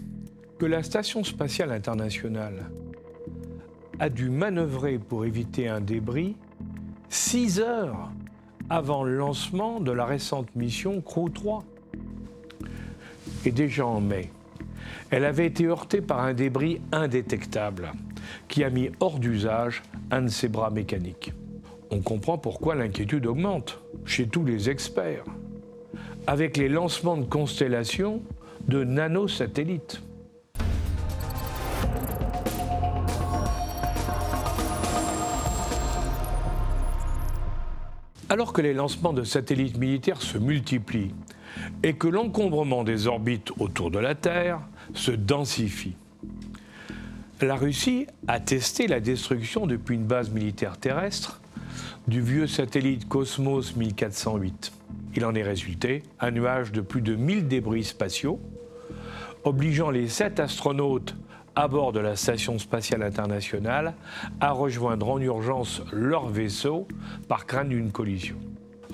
que 0.59 0.67
la 0.67 0.83
Station 0.83 1.25
spatiale 1.25 1.73
internationale 1.73 2.71
a 3.99 4.09
dû 4.09 4.31
manœuvrer 4.31 4.99
pour 4.99 5.25
éviter 5.25 5.69
un 5.69 5.81
débris 5.81 6.37
six 7.09 7.61
heures 7.61 8.11
avant 8.71 9.05
le 9.05 9.17
lancement 9.17 9.81
de 9.81 9.93
la 9.93 10.07
récente 10.07 10.55
mission 10.57 11.01
Crew 11.01 11.29
3. 11.33 11.63
Et 13.45 13.53
déjà 13.53 13.87
en 13.87 14.01
mai, 14.01 14.31
elle 15.11 15.25
avait 15.25 15.47
été 15.47 15.67
heurtée 15.67 16.01
par 16.01 16.21
un 16.21 16.35
débris 16.35 16.81
indétectable 16.93 17.93
qui 18.49 18.65
a 18.65 18.71
mis 18.71 18.91
hors 19.01 19.19
d'usage 19.19 19.83
un 20.11 20.23
de 20.23 20.29
ses 20.29 20.49
bras 20.49 20.71
mécaniques. 20.71 21.33
On 21.91 22.01
comprend 22.01 22.39
pourquoi 22.39 22.75
l'inquiétude 22.75 23.27
augmente 23.27 23.81
chez 24.05 24.27
tous 24.27 24.45
les 24.45 24.71
experts, 24.71 25.25
avec 26.27 26.57
les 26.57 26.69
lancements 26.69 27.17
de 27.17 27.25
constellations 27.25 28.23
de 28.67 28.85
nanosatellites. 28.85 30.03
Alors 38.29 38.55
que 38.55 38.63
les 38.63 38.73
lancements 38.73 39.13
de 39.13 39.25
satellites 39.25 39.77
militaires 39.77 40.23
se 40.23 40.39
multiplient 40.39 41.13
et 41.83 41.95
que 41.95 42.09
l'encombrement 42.09 42.85
des 42.85 43.07
orbites 43.07 43.53
autour 43.59 43.91
de 43.91 43.99
la 43.99 44.15
Terre 44.15 44.61
se 44.95 45.11
densifie, 45.11 45.95
la 47.41 47.57
Russie 47.57 48.07
a 48.29 48.39
testé 48.39 48.87
la 48.87 49.01
destruction 49.01 49.67
depuis 49.67 49.97
une 49.97 50.05
base 50.05 50.31
militaire 50.31 50.79
terrestre 50.79 51.41
du 52.07 52.21
vieux 52.21 52.47
satellite 52.47 53.09
Cosmos 53.09 53.75
1408. 53.75 54.73
Il 55.17 55.25
en 55.25 55.35
est 55.35 55.43
résulté 55.43 56.03
un 56.21 56.31
nuage 56.31 56.73
de 56.73 56.81
plus 56.81 57.03
de 57.03 57.17
1000 57.17 57.49
débris 57.49 57.85
spatiaux, 57.85 58.41
obligeant 59.45 59.91
les 59.91 60.09
sept 60.09 60.41
astronautes 60.41 61.17
à 61.55 61.69
bord 61.69 61.93
de 61.93 62.01
la 62.01 62.17
Station 62.17 62.59
spatiale 62.59 63.03
internationale 63.03 63.95
à 64.41 64.53
rejoindre 64.53 65.09
en 65.09 65.21
urgence 65.21 65.83
leur 65.93 66.29
vaisseau 66.29 66.87
par 67.29 67.47
crainte 67.47 67.69
d'une 67.69 67.93
collision. 67.93 68.37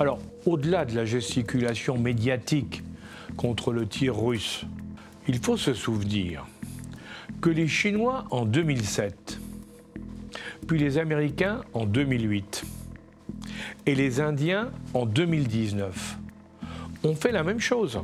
Alors, 0.00 0.20
au-delà 0.46 0.84
de 0.84 0.94
la 0.94 1.04
gesticulation 1.04 1.98
médiatique 1.98 2.84
contre 3.36 3.72
le 3.72 3.86
tir 3.86 4.16
russe, 4.16 4.64
il 5.26 5.38
faut 5.38 5.56
se 5.56 5.74
souvenir 5.74 6.46
que 7.40 7.50
les 7.50 7.66
Chinois 7.66 8.24
en 8.30 8.44
2007, 8.44 9.40
puis 10.68 10.78
les 10.78 10.98
Américains 10.98 11.62
en 11.72 11.84
2008 11.84 12.64
et 13.86 13.94
les 13.96 14.20
Indiens 14.20 14.70
en 14.94 15.04
2019 15.04 16.18
ont 17.02 17.14
fait 17.16 17.32
la 17.32 17.42
même 17.42 17.60
chose. 17.60 18.00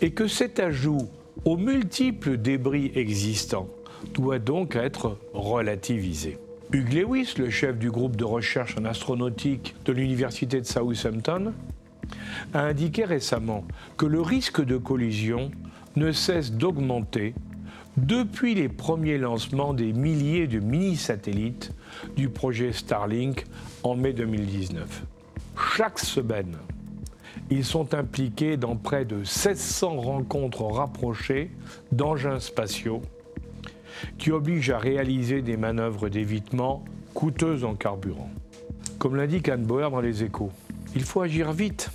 Et 0.00 0.12
que 0.12 0.26
cet 0.26 0.58
ajout 0.58 1.08
aux 1.44 1.58
multiples 1.58 2.38
débris 2.38 2.92
existants 2.94 3.68
doit 4.14 4.38
donc 4.38 4.74
être 4.76 5.18
relativisé. 5.34 6.38
Hugh 6.74 6.90
Lewis, 6.94 7.34
le 7.36 7.50
chef 7.50 7.78
du 7.78 7.90
groupe 7.90 8.16
de 8.16 8.24
recherche 8.24 8.78
en 8.78 8.86
astronautique 8.86 9.74
de 9.84 9.92
l'Université 9.92 10.58
de 10.58 10.66
Southampton, 10.66 11.52
a 12.54 12.60
indiqué 12.60 13.04
récemment 13.04 13.64
que 13.98 14.06
le 14.06 14.22
risque 14.22 14.64
de 14.64 14.78
collision 14.78 15.50
ne 15.96 16.12
cesse 16.12 16.50
d'augmenter 16.50 17.34
depuis 17.98 18.54
les 18.54 18.70
premiers 18.70 19.18
lancements 19.18 19.74
des 19.74 19.92
milliers 19.92 20.46
de 20.46 20.60
mini-satellites 20.60 21.72
du 22.16 22.30
projet 22.30 22.72
Starlink 22.72 23.44
en 23.82 23.94
mai 23.94 24.14
2019. 24.14 25.02
Chaque 25.76 25.98
semaine, 25.98 26.56
ils 27.50 27.66
sont 27.66 27.92
impliqués 27.92 28.56
dans 28.56 28.76
près 28.76 29.04
de 29.04 29.24
700 29.24 29.96
rencontres 29.96 30.64
rapprochées 30.64 31.50
d'engins 31.92 32.40
spatiaux 32.40 33.02
qui 34.18 34.30
obligent 34.30 34.70
à 34.70 34.78
réaliser 34.78 35.42
des 35.42 35.56
manœuvres 35.56 36.08
d'évitement 36.08 36.84
coûteuses 37.14 37.64
en 37.64 37.74
carburant. 37.74 38.30
Comme 38.98 39.16
l'indique 39.16 39.48
Anne 39.48 39.64
Boer 39.64 39.90
dans 39.90 40.00
les 40.00 40.22
échos, 40.22 40.50
il 40.94 41.02
faut 41.02 41.22
agir 41.22 41.52
vite, 41.52 41.90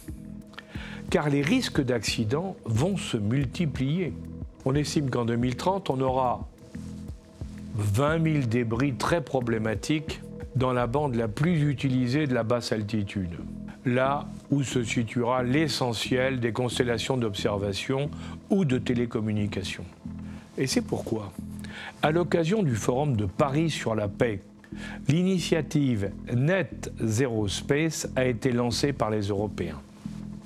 car 1.10 1.30
les 1.30 1.42
risques 1.42 1.82
d'accident 1.82 2.56
vont 2.66 2.98
se 2.98 3.18
multiplier. 3.18 4.14
On 4.66 4.76
estime 4.76 5.10
qu'en 5.10 5.26
2030, 5.26 5.90
on 5.90 6.02
aura 6.02 6.48
20 7.76 8.24
000 8.24 8.46
débris 8.48 8.96
très 8.96 9.24
problématiques 9.24 10.22
dans 10.56 10.74
la 10.74 10.88
bande 10.88 11.16
la 11.16 11.28
plus 11.28 11.70
utilisée 11.70 12.28
de 12.28 12.34
la 12.34 12.44
basse 12.44 12.72
altitude 12.72 13.38
là 13.88 14.26
où 14.52 14.64
se 14.64 14.84
situera 14.84 15.44
l'essentiel 15.44 16.40
des 16.40 16.52
constellations 16.52 17.18
d'observation 17.18 18.10
ou 18.50 18.66
de 18.66 18.78
télécommunication. 18.78 19.84
Et 20.58 20.68
c'est 20.68 20.82
pourquoi, 20.82 21.32
à 22.02 22.12
l'occasion 22.12 22.64
du 22.64 22.76
Forum 22.76 23.16
de 23.16 23.26
Paris 23.26 23.70
sur 23.70 23.96
la 23.96 24.08
paix, 24.08 24.42
l'initiative 25.08 26.12
Net 26.34 26.92
Zero 27.04 27.48
Space 27.48 28.08
a 28.16 28.26
été 28.26 28.52
lancée 28.52 28.94
par 28.94 29.10
les 29.10 29.28
Européens. 29.28 29.82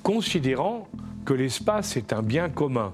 Considérant 0.02 0.88
que 1.24 1.34
l'espace 1.34 1.96
est 1.96 2.12
un 2.12 2.22
bien 2.22 2.48
commun, 2.48 2.92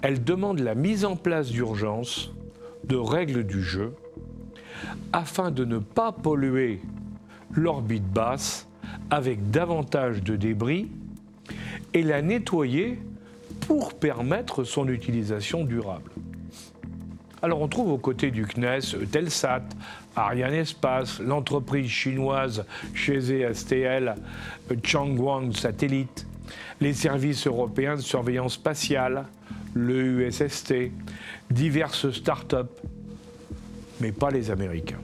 elle 0.00 0.22
demande 0.22 0.60
la 0.60 0.74
mise 0.74 1.04
en 1.04 1.16
place 1.16 1.50
d'urgence 1.50 2.32
de 2.84 2.96
règles 2.96 3.44
du 3.44 3.62
jeu 3.62 3.94
afin 5.12 5.50
de 5.50 5.64
ne 5.64 5.78
pas 5.78 6.12
polluer 6.12 6.80
l'orbite 7.52 8.06
basse 8.06 8.66
avec 9.10 9.50
davantage 9.50 10.22
de 10.22 10.36
débris 10.36 10.88
et 11.94 12.02
la 12.02 12.22
nettoyer 12.22 12.98
pour 13.66 13.94
permettre 13.94 14.64
son 14.64 14.88
utilisation 14.88 15.64
durable. 15.64 16.11
Alors 17.44 17.60
on 17.60 17.66
trouve 17.66 17.90
aux 17.90 17.98
côtés 17.98 18.30
du 18.30 18.46
CNES 18.46 19.04
Telsat, 19.10 19.64
Ariane 20.14 20.54
Espace, 20.54 21.18
l'entreprise 21.18 21.90
chinoise 21.90 22.64
chez 22.94 23.52
STL, 23.52 24.14
Changwang 24.84 25.52
Satellite, 25.52 26.24
les 26.80 26.92
services 26.92 27.48
européens 27.48 27.96
de 27.96 28.00
surveillance 28.00 28.54
spatiale, 28.54 29.26
le 29.74 30.28
USST, 30.28 30.92
diverses 31.50 32.12
start-up, 32.12 32.70
mais 34.00 34.12
pas 34.12 34.30
les 34.30 34.48
Américains. 34.52 35.00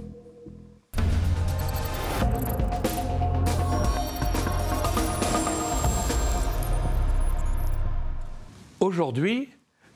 Aujourd'hui, 8.79 9.49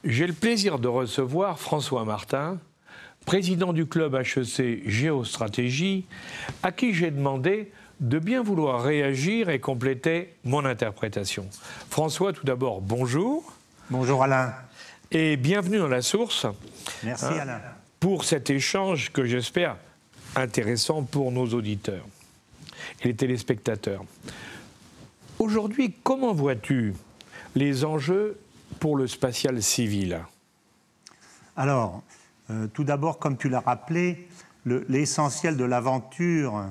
j'ai 0.04 0.26
le 0.26 0.32
plaisir 0.32 0.78
de 0.78 0.88
recevoir 0.88 1.58
François 1.58 2.04
Martin, 2.04 2.58
président 3.24 3.72
du 3.72 3.86
club 3.86 4.14
HEC 4.14 4.88
Géostratégie, 4.88 6.06
à 6.62 6.72
qui 6.72 6.92
j'ai 6.92 7.10
demandé 7.10 7.70
de 8.00 8.18
bien 8.18 8.42
vouloir 8.42 8.82
réagir 8.82 9.48
et 9.48 9.60
compléter 9.60 10.34
mon 10.44 10.64
interprétation. 10.64 11.46
François, 11.88 12.32
tout 12.32 12.44
d'abord, 12.44 12.80
bonjour. 12.80 13.52
Bonjour 13.90 14.24
Alain. 14.24 14.54
Et 15.12 15.36
bienvenue 15.36 15.78
dans 15.78 15.88
la 15.88 16.02
source. 16.02 16.46
Merci 17.04 17.26
hein, 17.26 17.38
Alain. 17.42 17.60
Pour 18.00 18.24
cet 18.24 18.50
échange 18.50 19.12
que 19.12 19.24
j'espère 19.24 19.76
intéressant 20.34 21.02
pour 21.02 21.30
nos 21.30 21.46
auditeurs 21.46 22.04
et 23.02 23.08
les 23.08 23.14
téléspectateurs. 23.14 24.02
Aujourd'hui, 25.38 25.94
comment 26.02 26.32
vois-tu 26.32 26.94
les 27.54 27.84
enjeux 27.84 28.38
pour 28.80 28.96
le 28.96 29.06
spatial 29.06 29.62
civil 29.62 30.20
Alors, 31.56 32.02
euh, 32.50 32.66
tout 32.68 32.84
d'abord, 32.84 33.18
comme 33.18 33.36
tu 33.36 33.48
l'as 33.48 33.60
rappelé, 33.60 34.28
l'essentiel 34.64 35.56
de 35.56 35.64
l'aventure, 35.64 36.66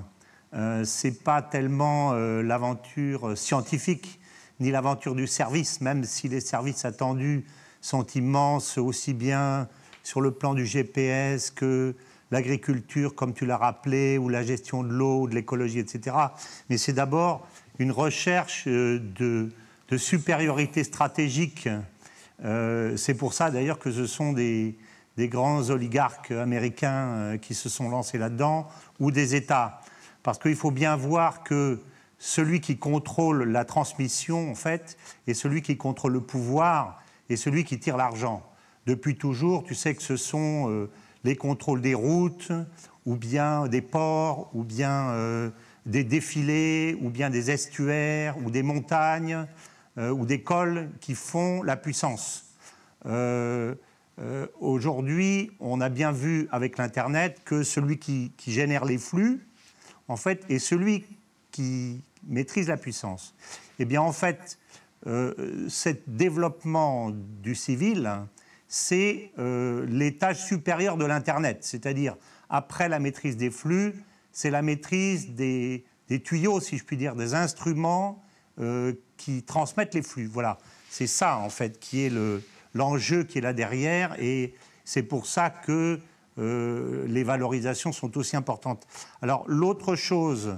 euh, 0.54 0.84
c'est 0.84 1.24
pas 1.24 1.42
tellement 1.42 2.14
euh, 2.14 2.42
l'aventure 2.42 3.38
scientifique 3.38 4.20
ni 4.60 4.72
l'aventure 4.72 5.16
du 5.16 5.28
service, 5.28 5.82
même 5.82 6.04
si 6.04 6.28
les 6.28 6.40
services 6.40 6.86
attendus 6.86 7.46
sont 7.82 8.06
immenses, 8.08 8.78
aussi 8.78 9.14
bien 9.14 9.68
sur 10.04 10.22
le 10.22 10.32
plan 10.32 10.54
du 10.54 10.66
GPS 10.66 11.50
que 11.50 11.96
l'agriculture, 12.30 13.16
comme 13.16 13.34
tu 13.34 13.46
l'as 13.46 13.58
rappelé, 13.58 14.18
ou 14.18 14.30
la 14.30 14.44
gestion 14.44 14.84
de 14.84 14.90
l'eau, 14.90 15.28
de 15.28 15.36
l'écologie, 15.36 15.80
etc. 15.80 16.16
Mais 16.70 16.78
c'est 16.78 16.94
d'abord 16.94 17.48
une 17.80 17.92
recherche 17.92 18.66
euh, 18.68 19.00
de, 19.00 19.50
de 19.92 19.98
supériorité 19.98 20.84
stratégique. 20.84 21.70
Euh, 22.44 22.98
c'est 22.98 23.14
pour 23.14 23.34
ça 23.34 23.52
d'ailleurs 23.52 23.78
que 23.78 23.92
ce 23.92 24.08
sont 24.08 24.34
des, 24.34 24.78
grands 25.18 25.70
oligarques 25.70 26.32
américains 26.32 27.10
euh, 27.10 27.38
qui 27.38 27.54
se 27.54 27.70
sont 27.70 27.90
lancés 27.90 28.18
là-dedans, 28.18 28.68
ou 29.00 29.12
des 29.12 29.36
États. 29.36 29.82
Parce 30.24 30.40
qu'il 30.40 30.56
faut 30.56 30.72
bien 30.72 30.96
voir 30.96 31.44
que 31.44 31.80
celui 32.18 32.62
qui 32.62 32.78
contrôle 32.78 33.44
la 33.44 33.66
transmission, 33.66 34.50
en 34.50 34.56
fait, 34.56 34.98
est 35.28 35.34
celui 35.34 35.62
qui 35.62 35.78
contrôle 35.78 36.14
le 36.14 36.22
pouvoir 36.22 37.04
et 37.30 37.36
celui 37.36 37.64
qui 37.64 37.80
tire 37.80 37.98
l'argent. 37.98 38.44
Depuis 38.88 39.16
toujours, 39.16 39.64
tu 39.64 39.76
sais 39.76 39.94
que 39.94 40.02
ce 40.02 40.18
sont 40.18 40.88
les 41.24 41.36
contrôles 41.36 41.82
des 41.82 41.94
routes, 41.94 42.52
ou 43.06 43.16
bien 43.16 43.68
des 43.68 43.82
ports, 43.82 44.50
ou 44.54 44.64
bien 44.64 45.10
euh, 45.10 45.50
des 45.86 46.04
défilés, 46.04 46.98
ou 47.02 47.10
bien 47.10 47.30
des 47.30 47.52
estuaires, 47.52 48.38
ou 48.44 48.52
des 48.52 48.64
montagnes, 48.64 49.34
euh, 49.34 49.46
ou 49.98 50.26
des 50.26 50.42
cols 50.42 50.90
qui 51.02 51.16
font 51.16 51.64
la 51.64 51.76
puissance. 51.76 52.56
Euh, 53.06 53.76
aujourd'hui, 54.60 55.52
on 55.60 55.82
a 55.82 55.90
bien 55.90 56.12
vu 56.12 56.48
avec 56.52 56.78
l'Internet 56.78 57.42
que 57.44 57.64
celui 57.64 57.98
qui, 57.98 58.32
génère 58.48 58.86
les 58.86 58.98
flux, 58.98 59.46
en 60.08 60.16
fait, 60.16 60.46
est 60.50 60.60
celui 60.60 61.06
qui 61.52 62.02
maîtrise 62.28 62.68
la 62.68 62.78
puissance. 62.78 63.36
Eh 63.80 63.86
bien, 63.86 64.02
en 64.02 64.12
fait, 64.12 64.60
ce 65.06 65.90
développement 66.08 67.12
du 67.12 67.56
civil, 67.56 68.10
c'est 68.72 69.32
euh, 69.38 69.86
l'étage 69.86 70.46
supérieur 70.46 70.96
de 70.96 71.04
l'Internet, 71.04 71.58
c'est-à-dire 71.60 72.16
après 72.50 72.88
la 72.88 73.00
maîtrise 73.00 73.36
des 73.36 73.52
flux, 73.52 73.94
c'est 74.32 74.50
la 74.50 74.62
maîtrise 74.62 75.32
des, 75.32 75.84
tuyaux, 76.24 76.62
si 76.62 76.78
je 76.78 76.86
puis 76.86 76.96
dire, 76.96 77.16
des 77.16 77.34
instruments 77.34 78.24
euh, 78.60 78.94
qui 79.22 79.44
transmettent 79.44 79.94
les 79.94 80.02
flux. 80.02 80.26
Voilà, 80.26 80.58
c'est 80.90 81.08
ça 81.08 81.38
en 81.38 81.50
fait 81.50 81.80
qui 81.80 82.06
est 82.06 82.12
l'enjeu 82.74 83.24
qui 83.24 83.38
est 83.38 83.42
là 83.42 83.54
derrière, 83.54 84.16
et 84.20 84.54
c'est 84.86 85.04
pour 85.04 85.26
ça 85.26 85.50
que 85.50 86.00
euh, 86.40 87.06
les 87.08 87.24
valorisations 87.24 87.92
sont 87.92 88.18
aussi 88.18 88.36
importantes. 88.36 88.88
Alors 89.22 89.44
l'autre 89.48 89.96
chose 89.96 90.58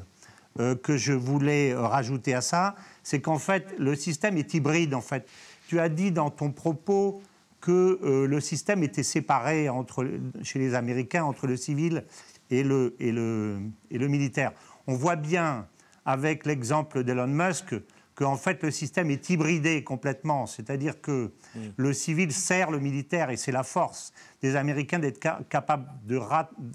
que 0.83 0.97
je 0.97 1.13
voulais 1.13 1.73
rajouter 1.73 2.35
à 2.35 2.41
ça, 2.41 2.75
c'est 3.01 3.21
qu'en 3.21 3.39
fait 3.39 3.73
le 3.79 3.95
système 3.95 4.37
est 4.37 4.53
hybride. 4.53 4.93
En 4.93 5.01
fait, 5.01 5.27
tu 5.67 5.79
as 5.79 5.89
dit 5.89 6.11
dans 6.11 6.29
ton 6.29 6.51
propos 6.51 7.23
que 7.63 7.97
euh, 8.03 8.27
le 8.27 8.41
système 8.41 8.83
était 8.83 9.03
séparé 9.03 9.69
entre, 9.69 10.05
chez 10.43 10.59
les 10.59 10.75
Américains 10.75 11.23
entre 11.23 11.47
le 11.47 11.55
civil 11.55 12.03
et 12.51 12.61
le, 12.61 12.93
et 12.99 13.13
le, 13.13 13.57
et 13.89 13.97
le 13.97 14.07
militaire. 14.09 14.51
On 14.85 14.95
voit 14.95 15.15
bien 15.15 15.65
avec 16.05 16.45
l'exemple 16.45 17.05
d'Elon 17.05 17.27
Musk 17.27 17.73
qu'en 18.15 18.37
fait 18.37 18.61
le 18.63 18.71
système 18.71 19.09
est 19.09 19.29
hybridé 19.29 19.83
complètement, 19.83 20.45
c'est-à-dire 20.45 21.01
que 21.01 21.31
mm. 21.55 21.59
le 21.77 21.93
civil 21.93 22.31
sert 22.31 22.71
le 22.71 22.79
militaire 22.79 23.29
et 23.29 23.37
c'est 23.37 23.51
la 23.51 23.63
force 23.63 24.13
des 24.41 24.55
Américains 24.55 24.99
d'être 24.99 25.19
capables 25.49 25.87
de, 26.05 26.19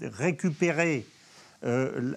récupérer 0.03 1.05
euh, 1.63 2.13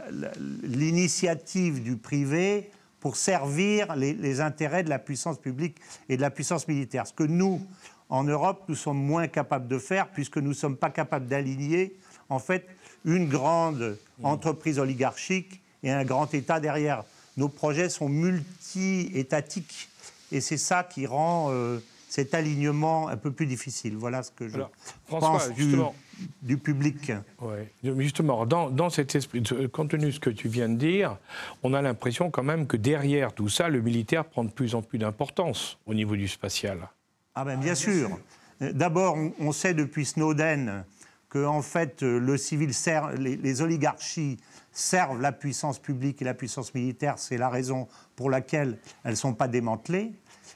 l'initiative 0.63 1.83
du 1.83 1.97
privé 1.97 2.71
pour 3.01 3.17
servir 3.17 3.97
les, 3.97 4.13
les, 4.13 4.41
intérêts 4.41 4.85
de 4.85 4.89
la 4.89 4.99
puissance 4.99 5.39
publique 5.39 5.79
et 6.09 6.17
de 6.17 6.23
la 6.23 6.31
puissance 6.31 6.69
militaire. 6.69 7.07
Ce 7.07 7.13
que 7.13 7.25
nous, 7.25 7.61
en 8.09 8.25
Europe, 8.25 8.65
nous 8.69 8.77
sommes 8.77 9.03
moins 9.03 9.27
capables 9.27 9.67
de 9.67 9.79
faire 9.79 10.09
puisque 10.09 10.39
nous 10.39 10.51
ne 10.51 10.55
sommes 10.55 10.77
pas 10.77 10.91
capables 10.91 11.27
d'aligner 11.27 11.97
en 12.29 12.39
fait 12.39 12.67
une 13.05 13.29
grande 13.29 13.99
entreprise 14.23 14.79
oligarchique 14.79 15.61
et 15.83 15.91
un 15.91 16.05
grand 16.05 16.33
État 16.35 16.61
derrière. 16.61 17.05
Nos 17.37 17.49
projets 17.49 17.89
sont 17.89 18.09
multi-étatiques 18.09 19.89
et 20.31 20.41
c'est 20.41 20.57
ça 20.57 20.85
qui 20.85 21.07
rend 21.07 21.49
euh, 21.51 21.79
cet 22.09 22.35
alignement 22.35 23.09
un 23.09 23.17
peu 23.17 23.31
plus 23.31 23.47
difficile. 23.47 23.97
Voilà 23.97 24.23
ce 24.23 24.31
que 24.31 24.49
je 24.49 24.59
pense 25.09 25.51
du, 26.43 26.59
public. 26.59 27.13
Justement, 27.83 28.45
dans, 28.45 28.69
dans, 28.71 28.91
cet 28.91 29.15
esprit, 29.15 29.43
compte 29.73 29.91
tenu 29.91 30.07
de 30.07 30.11
ce 30.11 30.21
que 30.21 30.31
tu 30.31 30.49
viens 30.49 30.69
de 30.69 30.77
dire, 30.77 31.17
on 31.63 31.73
a 31.73 31.81
l'impression 31.81 32.31
quand 32.31 32.43
même 32.43 32.67
que 32.67 32.77
derrière 32.77 33.33
tout 33.33 33.49
ça, 33.49 33.69
le 33.69 33.81
militaire 33.81 34.27
prend 34.27 34.45
de 34.45 34.51
plus 34.51 34.75
en 34.75 34.83
plus 34.83 34.99
d'importance 34.99 35.79
au 35.87 35.95
niveau 35.95 36.15
du 36.17 36.29
spatial. 36.29 36.89
Ah 37.35 37.47
ben 37.47 37.59
bien 37.59 37.75
sûr. 37.75 38.11
D'abord, 38.61 39.17
on 39.39 39.53
sait 39.53 39.75
depuis 39.75 40.05
Snowden 40.05 40.85
que 41.33 41.47
en 41.47 41.63
fait 41.63 42.03
le 42.03 42.37
civil 42.37 42.75
sert, 42.75 43.13
les, 43.13 43.63
oligarchies 43.63 44.37
servent 44.71 45.19
la 45.19 45.33
puissance 45.33 45.79
publique 45.79 46.21
et 46.21 46.27
la 46.27 46.35
puissance 46.35 46.75
militaire. 46.75 47.19
C'est 47.19 47.39
la 47.39 47.49
raison 47.49 47.89
pour 48.17 48.29
laquelle 48.29 48.77
elles 49.03 49.13
ne 49.13 49.17
sont 49.17 49.33
pas 49.33 49.49
démantelées. 49.49 50.13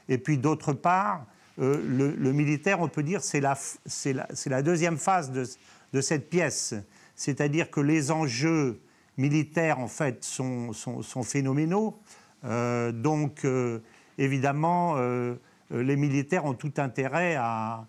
Et 0.07 0.19
puis 0.19 0.37
d'autre 0.37 0.73
part, 0.73 1.25
euh, 1.57 1.81
le, 2.15 2.31
militaire, 2.31 2.79
on 2.79 2.89
peut 2.89 3.01
dire, 3.01 3.21
c'est 3.23 3.41
la, 3.41 4.61
deuxième 4.61 4.99
phase 4.99 5.31
de, 5.31 6.01
cette 6.01 6.29
pièce. 6.29 6.75
C'est-à-dire 7.15 7.71
que 7.71 7.81
les 7.81 8.11
enjeux 8.11 8.79
militaires, 9.17 9.79
en 9.79 9.87
fait, 9.87 10.23
sont, 10.23 10.73
phénoménaux. 11.23 11.97
Euh, 12.45 12.91
donc, 12.91 13.45
euh, 13.45 13.79
évidemment, 14.19 14.93
euh, 14.97 15.37
les 15.71 15.95
militaires 15.95 16.45
ont 16.45 16.53
tout 16.53 16.73
intérêt 16.77 17.35
à, 17.35 17.87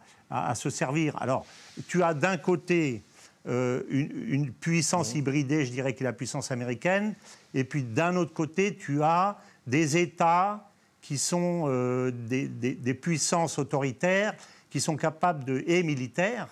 se 0.54 0.70
servir. 0.70 1.20
Alors, 1.20 1.46
tu 1.88 2.02
as 2.02 2.14
d'un 2.14 2.36
côté 2.36 3.02
euh, 3.48 3.82
une, 3.88 4.52
puissance 4.52 5.14
hybridée, 5.14 5.64
je 5.64 5.70
dirais, 5.70 5.94
qui 5.94 6.02
est 6.02 6.04
la 6.04 6.12
puissance 6.12 6.50
américaine, 6.50 7.14
et 7.54 7.64
puis 7.64 7.82
d'un 7.82 8.16
autre 8.16 8.34
côté, 8.34 8.76
tu 8.76 9.02
as 9.02 9.38
des 9.66 9.96
États 9.96 10.70
qui 11.00 11.16
sont 11.16 11.64
euh, 11.66 12.10
des, 12.10 12.94
puissances 12.94 13.58
autoritaires, 13.58 14.34
qui 14.70 14.80
sont 14.80 14.96
capables 14.96 15.44
de, 15.44 15.64
et 15.66 15.82
militaires, 15.82 16.48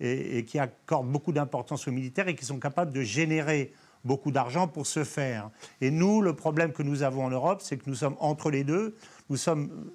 et, 0.00 0.38
et 0.38 0.44
qui 0.44 0.58
accordent 0.58 1.10
beaucoup 1.10 1.32
d'importance 1.32 1.86
aux 1.88 1.92
militaires, 1.92 2.28
et 2.28 2.34
qui 2.34 2.46
sont 2.46 2.58
capables 2.58 2.92
de 2.92 3.02
générer 3.02 3.72
beaucoup 4.02 4.30
d'argent 4.30 4.66
pour 4.66 4.86
se 4.86 5.04
faire. 5.04 5.50
Et 5.82 5.90
nous, 5.90 6.22
le 6.22 6.34
problème 6.34 6.72
que 6.72 6.82
nous 6.82 7.02
avons 7.02 7.24
en 7.26 7.30
Europe, 7.30 7.60
c'est 7.62 7.76
que 7.76 7.88
nous 7.88 7.96
sommes 7.96 8.16
entre 8.18 8.50
les 8.50 8.64
deux. 8.64 8.96
Nous 9.28 9.36
sommes 9.36 9.90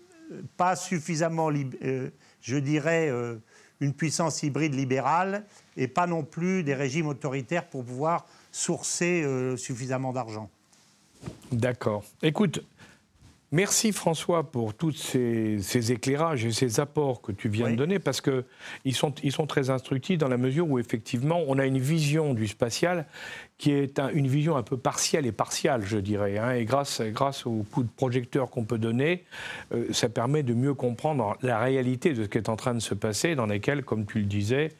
pas 0.58 0.76
suffisamment, 0.76 1.50
euh, 1.52 2.10
je 2.46 2.58
dirais, 2.58 3.10
euh, 3.10 3.36
une 3.80 3.94
puissance 3.94 4.44
hybride 4.44 4.76
libérale 4.76 5.44
et 5.78 5.88
pas 5.88 6.08
non 6.08 6.24
plus 6.24 6.64
des 6.64 6.76
régimes 6.76 7.08
autoritaires 7.08 7.66
pour 7.66 7.84
pouvoir 7.84 8.26
sourcer 8.52 9.24
euh, 9.24 9.58
suffisamment 9.58 10.14
d'argent. 10.14 10.50
D'accord. 11.52 12.04
Écoute, 12.22 12.64
Merci 13.56 13.94
François 13.94 14.52
pour 14.52 14.74
tous 14.74 14.91
ces, 14.91 15.91
éclairages 15.94 16.44
et 16.44 16.52
ces 16.52 16.82
apports 16.82 17.22
que 17.22 17.32
tu 17.32 17.48
viens 17.48 17.70
de 17.70 17.78
donner 17.78 18.00
parce 18.00 18.20
qu'ils 18.20 18.94
sont, 18.94 19.13
ils 19.24 19.32
sont 19.32 19.48
très 19.48 19.70
instructifs 19.70 20.18
dans 20.18 20.28
la 20.28 20.36
mesure 20.36 20.70
où 20.70 20.78
effectivement 20.78 21.41
on 21.48 21.58
a 21.58 21.65
une 21.65 21.78
vision 21.78 22.34
du 22.34 22.50
spatial 22.50 23.06
qui 23.58 23.72
est 23.72 24.02
une 24.13 24.28
vision 24.28 24.58
un 24.58 24.63
peu 24.63 24.76
partielle 24.76 25.26
et 25.26 25.32
partiale, 25.32 25.84
je 25.86 25.98
dirais. 25.98 26.38
Hein. 26.38 26.52
et 26.52 26.65
grâce, 26.65 27.00
grâce 27.00 27.46
au 27.46 27.65
coup 27.72 27.84
de 27.84 27.89
projecteur 27.96 28.50
qu'on 28.50 28.65
peut 28.65 28.78
donner, 28.78 29.24
euh, 29.74 29.86
ça 29.94 30.10
permet 30.10 30.44
de 30.44 30.54
mieux 30.54 30.74
comprendre 30.74 31.38
la 31.41 31.58
réalité 31.58 32.13
de 32.13 32.24
ce 32.24 32.28
qui 32.28 32.38
est 32.38 32.50
en 32.50 32.58
train 32.58 32.74
de 32.74 32.82
se 32.82 32.94
passer, 32.94 33.36
dans 33.36 33.46
lesquels, 33.46 33.86
comme 33.86 34.06
tu 34.06 34.20
le 34.20 34.26
disais, 34.26 34.74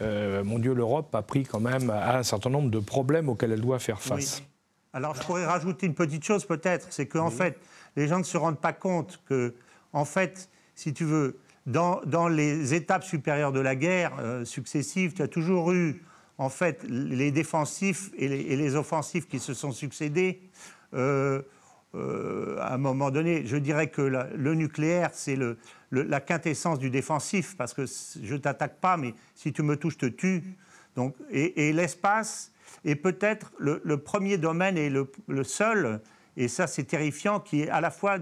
euh, 0.00 0.42
mon 0.42 0.58
Dieu, 0.58 0.74
l'Europe 0.74 1.14
a 1.14 1.22
pris 1.22 1.44
quand 1.44 1.60
même 1.60 1.90
un 1.90 2.24
certain 2.24 2.50
nombre 2.50 2.72
de 2.72 2.80
problèmes 2.80 3.28
auxquels 3.28 3.52
elle 3.52 3.60
doit 3.60 3.78
faire 3.78 4.02
face. 4.02 4.42
Alors 4.92 5.14
je 5.14 5.20
pourrais 5.20 5.44
rajouter 5.44 5.86
une 5.86 5.94
petite 5.94 6.24
chose 6.24 6.44
peut-être, 6.44 6.88
c'est 6.90 7.06
qu'en 7.06 7.30
fait, 7.30 7.56
les 7.96 8.08
gens 8.08 8.18
ne 8.18 8.24
se 8.24 8.36
rendent 8.36 8.60
pas 8.60 8.72
compte 8.72 9.22
que, 9.26 9.54
en 9.92 10.04
fait, 10.04 10.50
si 10.74 10.92
tu 10.92 11.04
veux, 11.04 11.38
dans, 11.66 12.28
les 12.28 12.74
étapes 12.74 13.04
supérieures 13.04 13.52
de 13.52 13.60
la 13.60 13.76
guerre 13.76 14.16
euh, 14.20 14.44
successives, 14.44 15.12
tu 15.12 15.22
as 15.22 15.28
toujours 15.28 15.72
eu, 15.72 16.02
en 16.38 16.48
fait, 16.48 16.84
les 16.88 17.30
défensifs 17.30 18.10
et 18.16 18.28
les, 18.28 18.76
offensifs 18.76 19.28
qui 19.28 19.38
se 19.38 19.54
sont 19.54 19.72
succédés. 19.72 20.40
euh, 20.94 21.42
à 22.60 22.74
un 22.74 22.78
moment 22.78 23.10
donné, 23.10 23.44
je 23.46 23.56
dirais 23.56 23.88
que 23.88 24.02
le 24.02 24.54
nucléaire, 24.54 25.10
c'est 25.12 25.38
la 25.90 26.20
quintessence 26.20 26.78
du 26.78 26.90
défensif, 26.90 27.56
parce 27.56 27.74
que 27.74 27.86
je 27.86 28.34
ne 28.34 28.38
t'attaque 28.38 28.78
pas, 28.80 28.96
mais 28.96 29.14
si 29.34 29.52
tu 29.52 29.62
me 29.62 29.76
touches, 29.76 29.94
je 29.94 29.98
te 29.98 30.06
tue. 30.06 30.56
Donc, 30.96 31.14
et, 31.30 31.72
l'espace 31.72 32.52
est 32.84 32.96
peut-être 32.96 33.52
le, 33.58 33.96
premier 33.96 34.36
domaine 34.36 34.76
et 34.76 34.90
le, 34.90 35.44
seul, 35.44 36.00
et 36.38 36.46
ça 36.46 36.66
c'est 36.68 36.84
terrifiant, 36.84 37.40
qui 37.40 37.62
est 37.62 37.68
à 37.68 37.80
la 37.80 37.90
fois 37.90 38.18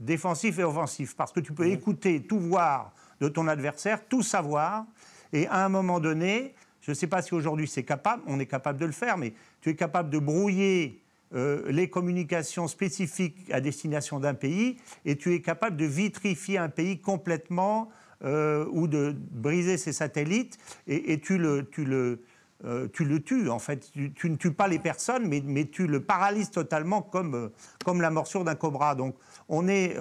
défensif 0.00 0.58
et 0.58 0.64
offensif, 0.64 1.14
parce 1.14 1.30
que 1.30 1.40
tu 1.40 1.52
peux 1.52 1.68
écouter, 1.68 2.22
tout 2.22 2.40
voir 2.40 2.92
de 3.20 3.28
ton 3.28 3.46
adversaire, 3.46 4.00
tout 4.08 4.22
savoir, 4.22 4.86
et 5.32 5.46
à 5.46 5.64
un 5.64 5.68
moment 5.68 6.00
donné, 6.00 6.54
je 6.80 6.90
ne 6.90 6.94
sais 6.94 7.06
pas 7.06 7.22
si 7.22 7.34
aujourd'hui 7.34 7.68
c'est 7.68 7.84
capable, 7.84 8.22
on 8.26 8.40
est 8.40 8.46
capable 8.46 8.80
de 8.80 8.86
le 8.86 8.92
faire, 8.92 9.18
mais 9.18 9.34
tu 9.60 9.68
es 9.68 9.76
capable 9.76 10.08
de 10.08 10.18
brouiller 10.18 11.02
euh, 11.34 11.70
les 11.70 11.88
communications 11.88 12.66
spécifiques 12.66 13.50
à 13.52 13.60
destination 13.60 14.18
d'un 14.18 14.34
pays 14.34 14.78
et 15.04 15.16
tu 15.16 15.34
es 15.34 15.40
capable 15.40 15.76
de 15.76 15.86
vitrifier 15.86 16.58
un 16.58 16.68
pays 16.68 17.00
complètement 17.00 17.90
euh, 18.24 18.66
ou 18.70 18.86
de 18.86 19.14
briser 19.30 19.78
ses 19.78 19.92
satellites. 19.92 20.58
Et, 20.86 21.20
tu, 21.20 21.38
le, 21.38 21.68
tu, 21.70 21.84
le, 21.84 22.22
euh, 22.64 22.88
tu 22.92 23.04
le 23.04 23.22
tues 23.22 23.48
en 23.48 23.58
fait. 23.58 23.90
Tu, 24.14 24.30
ne 24.30 24.36
tues 24.36 24.52
pas 24.52 24.68
les 24.68 24.78
personnes 24.78 25.26
mais, 25.26 25.42
mais 25.44 25.66
tu 25.66 25.86
le 25.86 26.00
paralyses 26.00 26.50
totalement 26.50 27.02
comme, 27.02 27.50
comme 27.84 28.00
la 28.00 28.10
morsure 28.10 28.44
d'un 28.44 28.54
cobra. 28.54 28.94
Donc 28.94 29.16
on 29.48 29.68
est, 29.68 29.96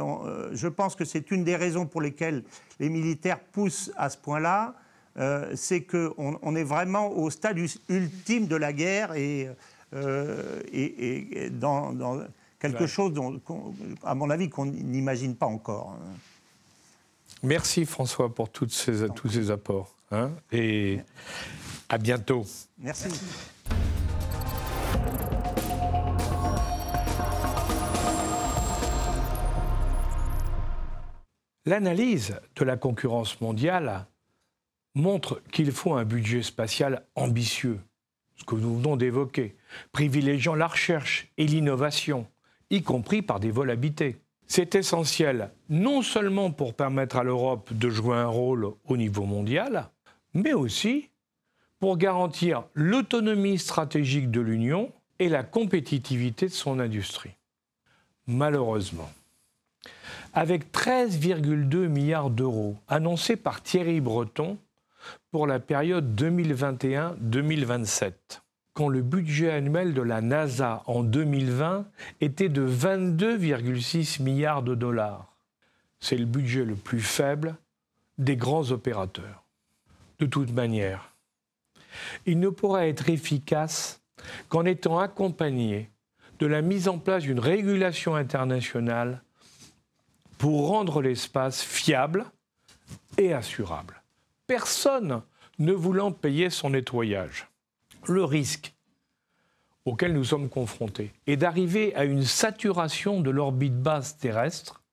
je 0.52 0.68
pense 0.68 0.96
que 0.96 1.06
c'est 1.06 1.32
une 1.32 1.44
des 1.44 1.56
raisons 1.56 1.86
pour 1.86 2.02
lesquelles 2.02 2.44
les 2.80 2.90
militaires 2.90 3.40
poussent 3.40 3.92
à 3.98 4.10
ce 4.10 4.18
point-là. 4.18 4.76
c'est 5.56 5.82
qu'on 5.82 6.40
on 6.42 6.56
est 6.56 6.64
vraiment 6.64 7.12
au 7.12 7.30
stade 7.30 7.58
ultime 7.90 8.48
de 8.48 8.56
la 8.56 8.72
guerre 8.72 9.14
et 9.16 9.50
euh, 9.94 10.62
et, 10.72 11.50
dans, 11.50 11.94
quelque 12.60 12.88
chose, 12.88 13.14
dont, 13.14 13.42
à 14.04 14.16
mon 14.16 14.30
avis, 14.30 14.50
qu'on 14.50 14.66
n'imagine 14.66 15.36
pas 15.36 15.48
encore. 15.48 15.98
Merci 17.44 17.86
François 17.86 18.34
pour 18.34 18.50
toutes 18.50 18.72
ces, 18.72 19.10
tous 19.10 19.30
ces 19.30 19.52
apports. 19.52 19.94
Hein, 20.12 20.32
et 20.52 21.00
à 21.92 21.98
bientôt. 21.98 22.46
Merci. 22.78 23.10
L'analyse 31.66 32.40
de 32.56 32.64
la 32.64 32.78
concurrence 32.78 33.42
mondiale 33.42 34.08
montre 34.96 35.44
qu'il 35.52 35.72
faut 35.74 35.94
un 35.94 36.06
budget 36.06 36.44
spatial 36.44 37.06
ambitieux, 37.16 37.80
ce 38.36 38.46
que 38.46 38.56
nous 38.56 38.78
venons 38.78 38.96
d'évoquer, 38.96 39.58
privilégiant 39.92 40.56
la 40.56 40.68
recherche 40.68 41.28
et 41.38 41.46
l'innovation, 41.46 42.26
y 42.70 42.84
compris 42.84 43.22
par 43.22 43.42
des 43.42 43.52
vols 43.52 43.70
habités. 43.70 44.16
C'est 44.48 44.76
essentiel 44.76 45.52
non 45.70 46.02
seulement 46.02 46.52
pour 46.52 46.74
permettre 46.74 47.18
à 47.18 47.24
l'Europe 47.24 47.74
de 47.74 47.90
jouer 47.90 48.16
un 48.16 48.28
rôle 48.28 48.72
au 48.86 48.96
niveau 48.96 49.26
mondial, 49.26 49.90
mais 50.34 50.54
aussi 50.54 51.11
pour 51.82 51.98
garantir 51.98 52.64
l'autonomie 52.76 53.58
stratégique 53.58 54.32
de 54.32 54.40
l'Union 54.40 54.94
et 55.20 55.28
la 55.30 55.44
compétitivité 55.44 56.46
de 56.46 56.52
son 56.52 56.80
industrie. 56.80 57.36
Malheureusement, 58.28 59.10
avec 60.34 60.72
13,2 60.72 61.88
milliards 61.88 62.30
d'euros 62.30 62.78
annoncés 62.88 63.36
par 63.36 63.62
Thierry 63.64 64.00
Breton, 64.00 64.60
pour 65.32 65.48
la 65.48 65.60
période 65.60 66.16
2021-2027, 66.16 68.14
quand 68.74 68.88
le 68.88 69.02
budget 69.02 69.50
annuel 69.52 69.96
de 69.96 70.04
la 70.04 70.22
NASA 70.22 70.84
en 70.86 71.02
2020 71.02 71.88
était 72.22 72.50
de 72.50 72.68
22,6 72.68 74.22
milliards 74.22 74.62
de 74.62 74.76
dollars. 74.76 75.36
C'est 76.00 76.18
le 76.18 76.26
budget 76.26 76.64
le 76.64 76.76
plus 76.76 77.02
faible 77.02 77.56
des 78.20 78.36
grands 78.38 78.70
opérateurs. 78.70 79.44
De 80.20 80.28
toute 80.28 80.52
manière, 80.54 81.11
il 82.26 82.40
ne 82.40 82.50
pourra 82.50 82.88
être 82.88 83.10
efficace 83.10 84.02
qu'en 84.50 84.66
étant 84.66 85.00
accompagné 85.00 85.90
de 86.40 86.46
la 86.46 86.62
mise 86.62 86.88
en 86.88 86.98
place 86.98 87.24
d'une 87.24 87.40
régulation 87.40 88.16
internationale 88.16 89.24
pour 90.38 90.68
rendre 90.70 91.02
l'espace 91.02 91.62
fiable 91.62 92.26
et 93.18 93.34
assurable 93.34 94.02
personne 94.52 95.22
ne 95.60 95.72
voulant 95.72 96.12
payer 96.12 96.50
son 96.50 96.72
nettoyage. 96.72 97.48
Le 98.06 98.26
risque 98.26 98.76
auquel 99.86 100.12
nous 100.12 100.26
sommes 100.26 100.50
confrontés 100.50 101.14
est 101.26 101.38
d'arriver 101.38 101.96
à 101.96 102.04
une 102.04 102.26
saturation 102.26 103.22
de 103.22 103.30
l'orbite 103.30 103.82
basse 103.82 104.18
terrestre, 104.18 104.84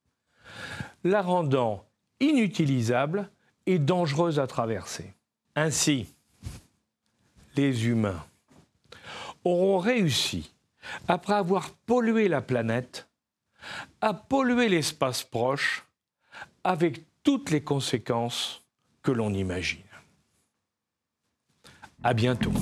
la 1.03 1.23
rendant 1.23 1.85
inutilisable 2.21 3.29
et 3.67 3.81
dangereuse 3.81 4.39
à 4.39 4.47
traverser. 4.47 5.13
Ainsi, 5.57 6.07
humains 7.67 8.25
auront 9.45 9.79
réussi, 9.79 10.53
après 11.07 11.35
avoir 11.35 11.71
pollué 11.71 12.29
la 12.29 12.41
planète, 12.41 13.09
à 14.01 14.15
polluer 14.15 14.69
l'espace 14.69 15.23
proche 15.25 15.85
avec 16.65 17.05
toutes 17.23 17.51
les 17.51 17.63
conséquences 17.63 18.63
que 19.03 19.13
l'on 19.13 19.33
imagine. 19.33 19.83
À 22.03 22.15
bientôt. 22.15 22.53